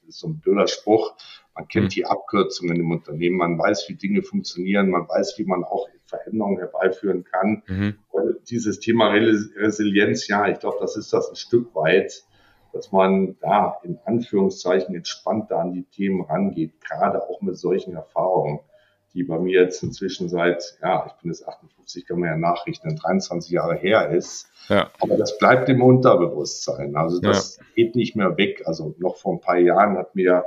so 0.09 0.29
ein 0.29 0.39
blöder 0.39 0.69
Spruch, 0.69 1.15
man 1.59 1.67
kennt 1.67 1.87
mhm. 1.87 1.91
die 1.91 2.07
Abkürzungen 2.07 2.77
im 2.77 2.93
Unternehmen, 2.93 3.37
man 3.37 3.59
weiß, 3.59 3.89
wie 3.89 3.95
Dinge 3.95 4.23
funktionieren, 4.23 4.91
man 4.91 5.09
weiß, 5.09 5.35
wie 5.39 5.45
man 5.45 5.65
auch 5.65 5.89
Veränderungen 6.07 6.59
herbeiführen 6.59 7.25
kann. 7.25 7.65
Mhm. 7.67 7.99
Dieses 8.49 8.79
Thema 8.79 9.09
Resilienz, 9.09 10.29
ja, 10.29 10.47
ich 10.47 10.61
glaube, 10.61 10.79
das 10.81 10.97
ist 10.97 11.13
das 11.13 11.29
ein 11.29 11.37
Stück 11.37 11.75
weit, 11.75 12.23
dass 12.73 12.93
man 12.93 13.37
da 13.41 13.77
in 13.83 13.99
Anführungszeichen 14.05 14.95
entspannter 14.95 15.59
an 15.59 15.73
die 15.73 15.83
Themen 15.83 16.23
rangeht, 16.23 16.81
gerade 16.81 17.29
auch 17.29 17.41
mit 17.41 17.59
solchen 17.59 17.95
Erfahrungen, 17.95 18.61
die 19.13 19.25
bei 19.25 19.41
mir 19.41 19.63
jetzt 19.63 19.83
inzwischen 19.83 20.29
seit, 20.29 20.79
ja, 20.81 21.07
ich 21.09 21.21
bin 21.21 21.33
jetzt 21.33 21.49
58, 21.49 22.07
kann 22.07 22.21
man 22.21 22.29
ja 22.29 22.37
nachrichten, 22.37 22.95
23 22.95 23.51
Jahre 23.51 23.75
her 23.75 24.11
ist. 24.11 24.49
Ja. 24.69 24.91
Aber 25.01 25.17
das 25.17 25.39
bleibt 25.39 25.69
im 25.69 25.83
Unterbewusstsein. 25.83 26.95
Also 26.95 27.21
das 27.21 27.57
ja. 27.57 27.65
geht 27.75 27.97
nicht 27.97 28.15
mehr 28.15 28.37
weg. 28.37 28.63
Also 28.67 28.95
noch 28.99 29.17
vor 29.17 29.33
ein 29.33 29.41
paar 29.41 29.59
Jahren 29.59 29.99
hat 29.99 30.15
mir 30.15 30.45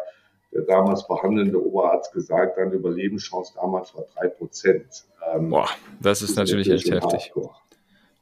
der 0.53 0.61
damals 0.63 1.07
behandelnde 1.07 1.63
Oberarzt 1.63 2.13
gesagt, 2.13 2.57
deine 2.57 2.73
Überlebenschance 2.73 3.53
damals 3.55 3.95
war 3.95 4.05
drei 4.15 4.27
Prozent. 4.27 5.05
Ähm, 5.33 5.49
Boah, 5.49 5.69
das 6.01 6.21
ist, 6.21 6.31
ist 6.31 6.35
natürlich 6.35 6.69
echt 6.69 6.91
heftig. 6.91 7.31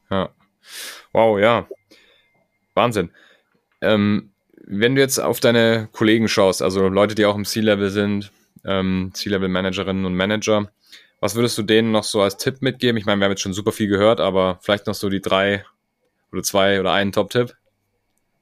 Ja. 0.09 0.29
Wow, 1.11 1.39
ja. 1.39 1.67
Wahnsinn. 2.73 3.11
Ähm, 3.81 4.31
wenn 4.53 4.95
du 4.95 5.01
jetzt 5.01 5.19
auf 5.19 5.39
deine 5.39 5.89
Kollegen 5.91 6.27
schaust, 6.27 6.61
also 6.61 6.87
Leute, 6.87 7.15
die 7.15 7.25
auch 7.25 7.35
im 7.35 7.45
C-Level 7.45 7.89
sind, 7.89 8.31
ähm, 8.65 9.11
C-Level-Managerinnen 9.13 10.05
und 10.05 10.15
Manager, 10.15 10.69
was 11.19 11.35
würdest 11.35 11.57
du 11.57 11.63
denen 11.63 11.91
noch 11.91 12.03
so 12.03 12.21
als 12.21 12.37
Tipp 12.37 12.61
mitgeben? 12.61 12.97
Ich 12.97 13.05
meine, 13.05 13.19
wir 13.19 13.25
haben 13.25 13.31
jetzt 13.31 13.41
schon 13.41 13.53
super 13.53 13.71
viel 13.71 13.87
gehört, 13.87 14.19
aber 14.19 14.59
vielleicht 14.61 14.87
noch 14.87 14.93
so 14.93 15.09
die 15.09 15.21
drei 15.21 15.65
oder 16.31 16.43
zwei 16.43 16.79
oder 16.79 16.93
einen 16.93 17.11
Top-Tipp? 17.11 17.55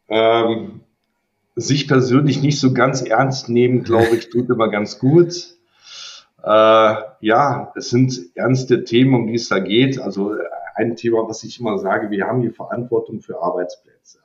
Ähm, 0.10 0.82
sich 1.58 1.88
persönlich 1.88 2.42
nicht 2.44 2.60
so 2.60 2.72
ganz 2.72 3.02
ernst 3.02 3.50
nehmen, 3.50 3.84
glaube 3.84 4.16
ich, 4.16 4.30
tut 4.30 4.48
immer 4.50 4.70
ganz 4.70 5.00
gut. 5.00 5.56
Äh, 6.44 6.96
ja, 7.20 7.74
es 7.76 7.90
sind 7.90 8.20
ernste 8.36 8.84
Themen, 8.84 9.16
um 9.16 9.28
die 9.28 9.34
es 9.34 9.50
da 9.50 9.58
geht. 9.58 10.00
Also 10.00 10.36
ein 10.76 10.96
Thema, 10.96 11.28
was 11.28 11.44
ich 11.44 11.60
immer 11.60 11.80
sage, 11.80 12.12
wir 12.12 12.28
haben 12.28 12.42
die 12.42 12.52
Verantwortung 12.52 13.22
für 13.22 13.42
Arbeitsplätze. 13.42 14.20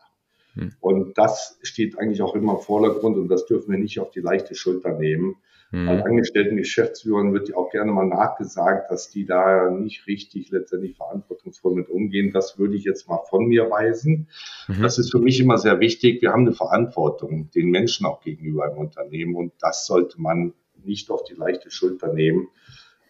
Hm. 0.54 0.74
Und 0.80 1.16
das 1.16 1.58
steht 1.62 1.98
eigentlich 1.98 2.20
auch 2.20 2.34
immer 2.34 2.52
im 2.56 2.60
Vordergrund 2.60 3.16
und 3.16 3.28
das 3.28 3.46
dürfen 3.46 3.72
wir 3.72 3.78
nicht 3.78 3.98
auf 3.98 4.10
die 4.10 4.20
leichte 4.20 4.54
Schulter 4.54 4.92
nehmen. 4.92 5.36
Mhm. 5.72 5.86
Bei 5.86 6.04
angestellten 6.04 6.58
Geschäftsführern 6.58 7.32
wird 7.32 7.48
ja 7.48 7.56
auch 7.56 7.70
gerne 7.70 7.92
mal 7.92 8.06
nachgesagt, 8.06 8.90
dass 8.90 9.10
die 9.10 9.24
da 9.24 9.70
nicht 9.70 10.06
richtig 10.06 10.50
letztendlich 10.50 10.96
verantwortungsvoll 10.96 11.74
mit 11.74 11.88
umgehen. 11.88 12.30
Das 12.30 12.58
würde 12.58 12.76
ich 12.76 12.84
jetzt 12.84 13.08
mal 13.08 13.20
von 13.28 13.46
mir 13.46 13.70
weisen. 13.70 14.28
Mhm. 14.68 14.82
Das 14.82 14.98
ist 14.98 15.10
für 15.10 15.18
mich 15.18 15.40
immer 15.40 15.56
sehr 15.56 15.80
wichtig. 15.80 16.20
Wir 16.20 16.32
haben 16.32 16.42
eine 16.42 16.52
Verantwortung 16.52 17.50
den 17.54 17.70
Menschen 17.70 18.04
auch 18.04 18.20
gegenüber 18.20 18.70
im 18.70 18.76
Unternehmen 18.76 19.34
und 19.34 19.52
das 19.60 19.86
sollte 19.86 20.20
man 20.20 20.52
nicht 20.84 21.10
auf 21.10 21.24
die 21.24 21.34
leichte 21.34 21.70
Schulter 21.70 22.12
nehmen. 22.12 22.48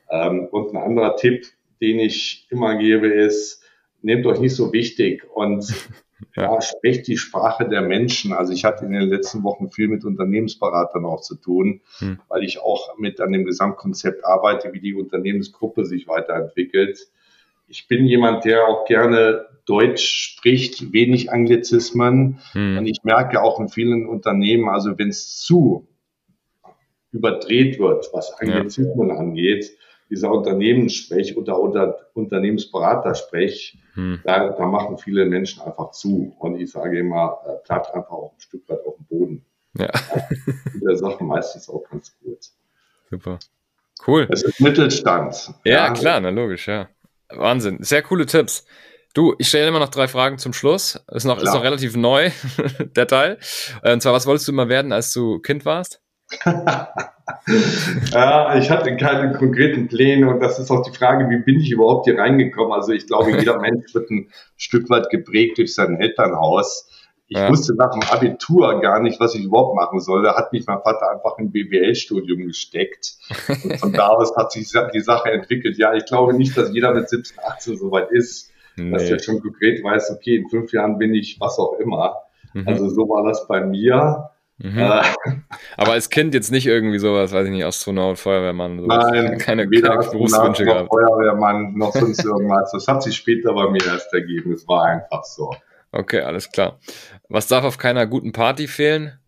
Ähm, 0.08 0.46
und 0.46 0.72
ein 0.72 0.80
anderer 0.80 1.16
Tipp, 1.16 1.46
den 1.80 1.98
ich 1.98 2.46
immer 2.48 2.78
gebe, 2.78 3.08
ist, 3.08 3.64
nehmt 4.02 4.24
euch 4.24 4.38
nicht 4.38 4.54
so 4.54 4.72
wichtig 4.72 5.24
und 5.34 5.74
ja, 6.36 6.60
spricht 6.60 7.06
die 7.06 7.16
Sprache 7.16 7.68
der 7.68 7.82
Menschen. 7.82 8.32
Also 8.32 8.52
ich 8.52 8.64
hatte 8.64 8.84
in 8.84 8.92
den 8.92 9.08
letzten 9.08 9.42
Wochen 9.42 9.70
viel 9.70 9.88
mit 9.88 10.04
Unternehmensberatern 10.04 11.04
auch 11.04 11.20
zu 11.20 11.36
tun, 11.36 11.80
hm. 11.98 12.20
weil 12.28 12.44
ich 12.44 12.60
auch 12.60 12.98
mit 12.98 13.20
an 13.20 13.32
dem 13.32 13.44
Gesamtkonzept 13.44 14.24
arbeite, 14.24 14.72
wie 14.72 14.80
die 14.80 14.94
Unternehmensgruppe 14.94 15.84
sich 15.84 16.08
weiterentwickelt. 16.08 16.98
Ich 17.68 17.88
bin 17.88 18.04
jemand, 18.04 18.44
der 18.44 18.66
auch 18.66 18.84
gerne 18.84 19.46
Deutsch 19.64 20.04
spricht, 20.04 20.92
wenig 20.92 21.30
Anglizismen. 21.30 22.40
Hm. 22.52 22.78
Und 22.78 22.86
ich 22.86 23.04
merke 23.04 23.42
auch 23.42 23.60
in 23.60 23.68
vielen 23.68 24.06
Unternehmen, 24.06 24.68
also 24.68 24.98
wenn 24.98 25.08
es 25.08 25.38
zu 25.38 25.88
überdreht 27.12 27.78
wird, 27.78 28.08
was 28.12 28.32
Anglizismen 28.40 29.10
ja. 29.10 29.16
angeht, 29.16 29.76
dieser 30.12 30.30
Unternehmenssprech 30.30 31.38
oder, 31.38 31.58
oder 31.58 32.06
Unternehmensberatersprech, 32.12 33.78
hm. 33.94 34.20
da, 34.22 34.50
da 34.50 34.66
machen 34.66 34.98
viele 34.98 35.24
Menschen 35.24 35.62
einfach 35.62 35.92
zu. 35.92 36.36
Und 36.38 36.60
ich 36.60 36.70
sage 36.70 36.98
immer, 36.98 37.38
äh, 37.46 37.66
bleibt 37.66 37.94
einfach 37.94 38.10
auch 38.10 38.34
ein 38.36 38.40
Stück 38.40 38.68
weit 38.68 38.84
auf 38.84 38.96
dem 38.96 39.06
Boden. 39.06 39.46
Ja. 39.78 39.90
Der 40.86 40.96
Sache 40.96 41.24
meistens 41.24 41.66
auch 41.70 41.82
ganz 41.90 42.14
gut. 42.22 42.40
Super. 43.08 43.38
Cool. 44.06 44.28
Es 44.30 44.42
ist 44.42 44.60
Mittelstand. 44.60 45.54
Ja, 45.64 45.86
ja, 45.86 45.90
klar, 45.94 46.20
na 46.20 46.28
logisch, 46.28 46.68
ja. 46.68 46.90
Wahnsinn. 47.30 47.78
Sehr 47.82 48.02
coole 48.02 48.26
Tipps. 48.26 48.66
Du, 49.14 49.34
ich 49.38 49.48
stelle 49.48 49.68
immer 49.68 49.78
noch 49.78 49.88
drei 49.88 50.08
Fragen 50.08 50.36
zum 50.36 50.52
Schluss. 50.52 51.02
Ist 51.10 51.24
noch, 51.24 51.38
ist 51.38 51.54
noch 51.54 51.64
relativ 51.64 51.96
neu, 51.96 52.30
der 52.96 53.06
Teil. 53.06 53.38
Und 53.82 54.02
zwar, 54.02 54.12
was 54.12 54.26
wolltest 54.26 54.46
du 54.48 54.52
immer 54.52 54.68
werden, 54.68 54.92
als 54.92 55.10
du 55.14 55.38
Kind 55.38 55.64
warst? 55.64 56.01
ja, 58.12 58.56
ich 58.56 58.70
hatte 58.70 58.96
keine 58.96 59.32
konkreten 59.32 59.88
Pläne 59.88 60.28
und 60.28 60.40
das 60.40 60.58
ist 60.58 60.70
auch 60.70 60.82
die 60.82 60.96
Frage, 60.96 61.28
wie 61.30 61.38
bin 61.38 61.60
ich 61.60 61.70
überhaupt 61.70 62.06
hier 62.06 62.18
reingekommen? 62.18 62.72
Also 62.72 62.92
ich 62.92 63.06
glaube, 63.06 63.32
jeder 63.32 63.58
Mensch 63.60 63.94
wird 63.94 64.10
ein 64.10 64.30
Stück 64.56 64.90
weit 64.90 65.10
geprägt 65.10 65.58
durch 65.58 65.74
sein 65.74 66.00
Elternhaus. 66.00 66.88
Ich 67.28 67.38
ja. 67.38 67.48
wusste 67.48 67.74
nach 67.76 67.92
dem 67.92 68.02
Abitur 68.02 68.80
gar 68.80 69.00
nicht, 69.00 69.18
was 69.18 69.34
ich 69.34 69.44
überhaupt 69.44 69.74
machen 69.74 70.00
soll. 70.00 70.22
Da 70.22 70.36
hat 70.36 70.52
mich 70.52 70.66
mein 70.66 70.82
Vater 70.82 71.10
einfach 71.10 71.38
im 71.38 71.50
BWL-Studium 71.50 72.46
gesteckt. 72.46 73.16
Und 73.64 73.80
von 73.80 73.92
da 73.94 74.08
aus 74.08 74.36
hat 74.36 74.52
sich 74.52 74.70
die 74.92 75.00
Sache 75.00 75.30
entwickelt. 75.30 75.78
Ja, 75.78 75.94
ich 75.94 76.04
glaube 76.04 76.34
nicht, 76.34 76.54
dass 76.58 76.74
jeder 76.74 76.92
mit 76.92 77.08
17, 77.08 77.38
18 77.42 77.78
soweit 77.78 78.10
ist, 78.10 78.50
nee. 78.76 78.90
dass 78.90 79.08
er 79.08 79.18
schon 79.18 79.40
konkret 79.40 79.82
weiß, 79.82 80.10
okay, 80.10 80.36
in 80.36 80.50
fünf 80.50 80.72
Jahren 80.72 80.98
bin 80.98 81.14
ich 81.14 81.40
was 81.40 81.58
auch 81.58 81.78
immer. 81.78 82.16
Mhm. 82.52 82.68
Also 82.68 82.90
so 82.90 83.08
war 83.08 83.26
das 83.26 83.46
bei 83.48 83.64
mir. 83.64 84.31
Mhm. 84.62 84.78
Äh, 84.78 85.02
Aber 85.76 85.92
als 85.92 86.08
Kind 86.08 86.34
jetzt 86.34 86.52
nicht 86.52 86.66
irgendwie 86.66 86.98
sowas, 86.98 87.32
weiß 87.32 87.46
ich 87.46 87.52
nicht, 87.52 87.64
Astronaut, 87.64 88.18
Feuerwehrmann, 88.18 88.80
sowas. 88.80 89.10
Nein, 89.10 89.38
keine, 89.38 89.68
weder 89.70 89.96
keine 89.96 90.10
Berufswünsche 90.10 90.64
gehabt. 90.64 90.88
Feuerwehrmann 90.88 91.74
noch 91.74 91.92
sonst 91.92 92.24
irgendwas. 92.24 92.70
Das 92.72 92.86
hat 92.86 93.02
sich 93.02 93.16
später 93.16 93.52
bei 93.54 93.68
mir 93.68 93.84
erst 93.84 94.12
ergeben. 94.14 94.52
Es 94.52 94.66
war 94.68 94.84
einfach 94.84 95.24
so. 95.24 95.54
Okay, 95.90 96.20
alles 96.20 96.50
klar. 96.50 96.78
Was 97.28 97.48
darf 97.48 97.64
auf 97.64 97.76
keiner 97.76 98.06
guten 98.06 98.32
Party 98.32 98.68
fehlen? 98.68 99.18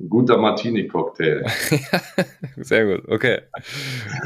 Ein 0.00 0.08
guter 0.08 0.38
Martini-Cocktail. 0.38 1.44
Sehr 2.56 2.86
gut, 2.86 3.08
okay. 3.08 3.42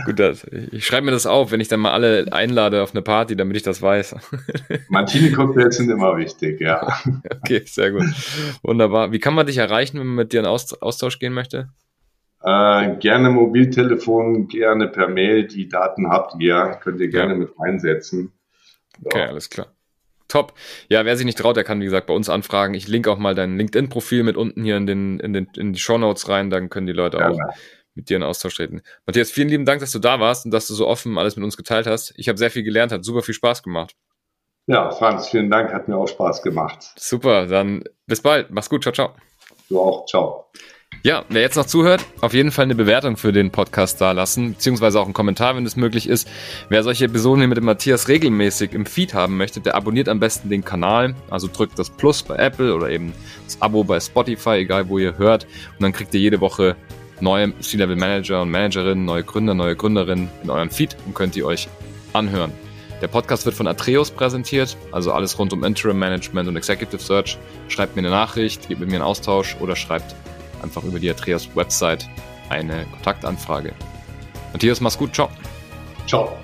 Gut, 0.07 0.19
das. 0.19 0.45
Ich 0.45 0.87
schreibe 0.87 1.07
mir 1.07 1.11
das 1.13 1.27
auf, 1.27 1.51
wenn 1.51 1.61
ich 1.61 1.69
dann 1.69 1.81
mal 1.81 1.93
alle 1.93 2.33
einlade 2.33 2.83
auf 2.83 2.93
eine 2.93 3.03
Party, 3.03 3.37
damit 3.37 3.57
ich 3.57 3.63
das 3.63 3.83
weiß. 3.83 4.15
Martini-Cocktails 4.89 5.77
sind 5.77 5.91
immer 5.91 6.17
wichtig, 6.17 6.61
ja. 6.61 6.99
Okay, 7.31 7.63
sehr 7.67 7.93
gut. 7.93 8.05
Wunderbar. 8.63 9.13
Wie 9.13 9.19
kann 9.19 9.35
man 9.35 9.47
dich 9.47 9.59
erreichen, 9.59 9.99
wenn 9.99 10.07
man 10.07 10.17
mit 10.17 10.33
dir 10.33 10.41
in 10.41 10.47
Austausch 10.47 11.19
gehen 11.19 11.35
möchte? 11.35 11.69
Äh, 12.43 12.97
gerne 12.99 13.31
Mobiltelefon, 13.31 14.47
gerne 14.47 14.89
per 14.89 15.09
Mail. 15.09 15.47
Die 15.47 15.69
Daten 15.69 16.09
habt 16.09 16.41
ihr, 16.41 16.79
könnt 16.83 17.01
ihr 17.01 17.09
gerne 17.09 17.33
ja. 17.33 17.39
mit 17.39 17.51
einsetzen. 17.59 18.33
Okay, 19.05 19.23
alles 19.23 19.51
klar. 19.51 19.76
Top. 20.29 20.55
Ja, 20.89 21.05
wer 21.05 21.17
sich 21.17 21.27
nicht 21.27 21.39
traut, 21.39 21.57
der 21.57 21.65
kann, 21.65 21.81
wie 21.81 21.85
gesagt, 21.85 22.07
bei 22.07 22.15
uns 22.15 22.29
anfragen. 22.29 22.75
Ich 22.75 22.89
link 22.89 23.07
auch 23.09 23.19
mal 23.19 23.35
dein 23.35 23.57
LinkedIn-Profil 23.57 24.23
mit 24.23 24.37
unten 24.37 24.65
hier 24.65 24.77
in, 24.77 24.87
den, 24.87 25.21
in, 25.21 25.33
den, 25.33 25.49
in 25.57 25.73
die 25.73 25.79
Show 25.79 25.99
Notes 25.99 26.29
rein, 26.29 26.51
dann 26.51 26.69
können 26.69 26.87
die 26.87 26.93
Leute 26.93 27.19
ja, 27.19 27.31
auch 27.31 27.37
ja. 27.37 27.49
mit 27.95 28.11
dir 28.11 28.17
in 28.17 28.23
Austausch 28.23 28.57
treten. 28.57 28.83
Matthias, 29.07 29.31
vielen 29.31 29.49
lieben 29.49 29.65
Dank, 29.65 29.81
dass 29.81 29.93
du 29.93 29.99
da 29.99 30.19
warst 30.21 30.45
und 30.45 30.51
dass 30.51 30.67
du 30.67 30.75
so 30.75 30.87
offen 30.87 31.17
alles 31.19 31.37
mit 31.37 31.45
uns 31.45 31.57
geteilt 31.57 31.87
hast. 31.87 32.13
Ich 32.17 32.29
habe 32.29 32.39
sehr 32.39 32.51
viel 32.51 32.63
gelernt, 32.63 32.93
hat 32.93 33.05
super 33.05 33.23
viel 33.23 33.35
Spaß 33.35 33.63
gemacht. 33.63 33.95
Ja, 34.67 34.91
Franz, 34.91 35.29
vielen 35.29 35.49
Dank, 35.49 35.73
hat 35.73 35.87
mir 35.87 35.97
auch 35.97 36.09
Spaß 36.09 36.43
gemacht. 36.43 36.93
Super, 36.97 37.47
dann 37.47 37.85
bis 38.07 38.21
bald. 38.21 38.51
Mach's 38.51 38.69
gut, 38.69 38.83
ciao, 38.83 38.93
ciao. 38.93 39.15
Du 39.69 39.81
auch, 39.81 40.07
ciao. 40.07 40.51
Ja, 41.03 41.25
wer 41.29 41.43
jetzt 41.43 41.57
noch 41.57 41.67
zuhört, 41.67 42.05
auf 42.21 42.35
jeden 42.35 42.51
Fall 42.51 42.65
eine 42.65 42.75
Bewertung 42.75 43.17
für 43.17 43.33
den 43.33 43.51
Podcast 43.51 44.01
da 44.01 44.13
lassen, 44.13 44.55
beziehungsweise 44.55 44.99
auch 44.99 45.05
einen 45.05 45.15
Kommentar, 45.15 45.55
wenn 45.55 45.65
es 45.65 45.77
möglich 45.77 46.09
ist. 46.09 46.29
Wer 46.69 46.83
solche 46.83 47.05
Episoden 47.05 47.41
hier 47.41 47.49
mit 47.49 47.59
dem 47.59 47.65
Matthias 47.65 48.09
regelmäßig 48.09 48.73
im 48.73 48.87
Feed 48.87 49.15
haben 49.15 49.37
möchte, 49.37 49.61
der 49.61 49.77
abonniert 49.77 50.09
am 50.09 50.19
besten 50.19 50.49
den 50.49 50.65
Kanal, 50.65 51.15
also 51.31 51.49
drückt 51.53 51.79
das 51.79 51.91
Plus 51.91 52.25
bei 52.25 52.35
Apple 52.37 52.75
oder 52.75 52.91
eben 52.91 53.13
das 53.45 53.63
Abo 53.63 53.85
bei 53.85 54.01
Spotify, 54.01 54.57
egal 54.57 54.89
wo 54.89 54.99
ihr 54.99 55.17
hört, 55.17 55.45
und 55.45 55.83
dann 55.83 55.93
kriegt 55.93 56.13
ihr 56.15 56.21
jede 56.21 56.41
Woche 56.41 56.75
neue 57.21 57.59
C-Level 57.61 57.97
Manager 57.97 58.43
und 58.43 58.51
Managerinnen, 58.51 59.05
neue 59.05 59.23
Gründer, 59.23 59.55
neue 59.55 59.77
Gründerinnen 59.77 60.29
in 60.43 60.51
euren 60.51 60.71
Feed 60.71 60.97
und 61.07 61.15
könnt 61.15 61.37
ihr 61.37 61.47
euch 61.47 61.69
anhören. 62.13 62.53
Der 63.03 63.09
Podcast 63.09 63.45
wird 63.45 63.55
von 63.55 63.67
Atreus 63.67 64.11
präsentiert, 64.11 64.77
also 64.91 65.13
alles 65.13 65.39
rund 65.39 65.53
um 65.53 65.63
Interim 65.65 65.99
Management 65.99 66.49
und 66.49 66.57
Executive 66.57 67.03
Search. 67.03 67.39
Schreibt 67.69 67.95
mir 67.95 68.01
eine 68.01 68.11
Nachricht, 68.11 68.69
gebt 68.69 68.81
mit 68.81 68.89
mir 68.89 68.97
einen 68.97 69.05
Austausch 69.05 69.57
oder 69.61 69.77
schreibt 69.77 70.15
einfach 70.67 70.85
über 70.85 70.99
die 70.99 71.11
Atreus 71.11 71.49
Website 71.55 72.09
eine 72.49 72.85
Kontaktanfrage. 72.87 73.73
Matthias, 74.53 74.81
mach's 74.81 74.99
gut. 74.99 75.15
Ciao. 75.15 75.31
Ciao. 76.07 76.37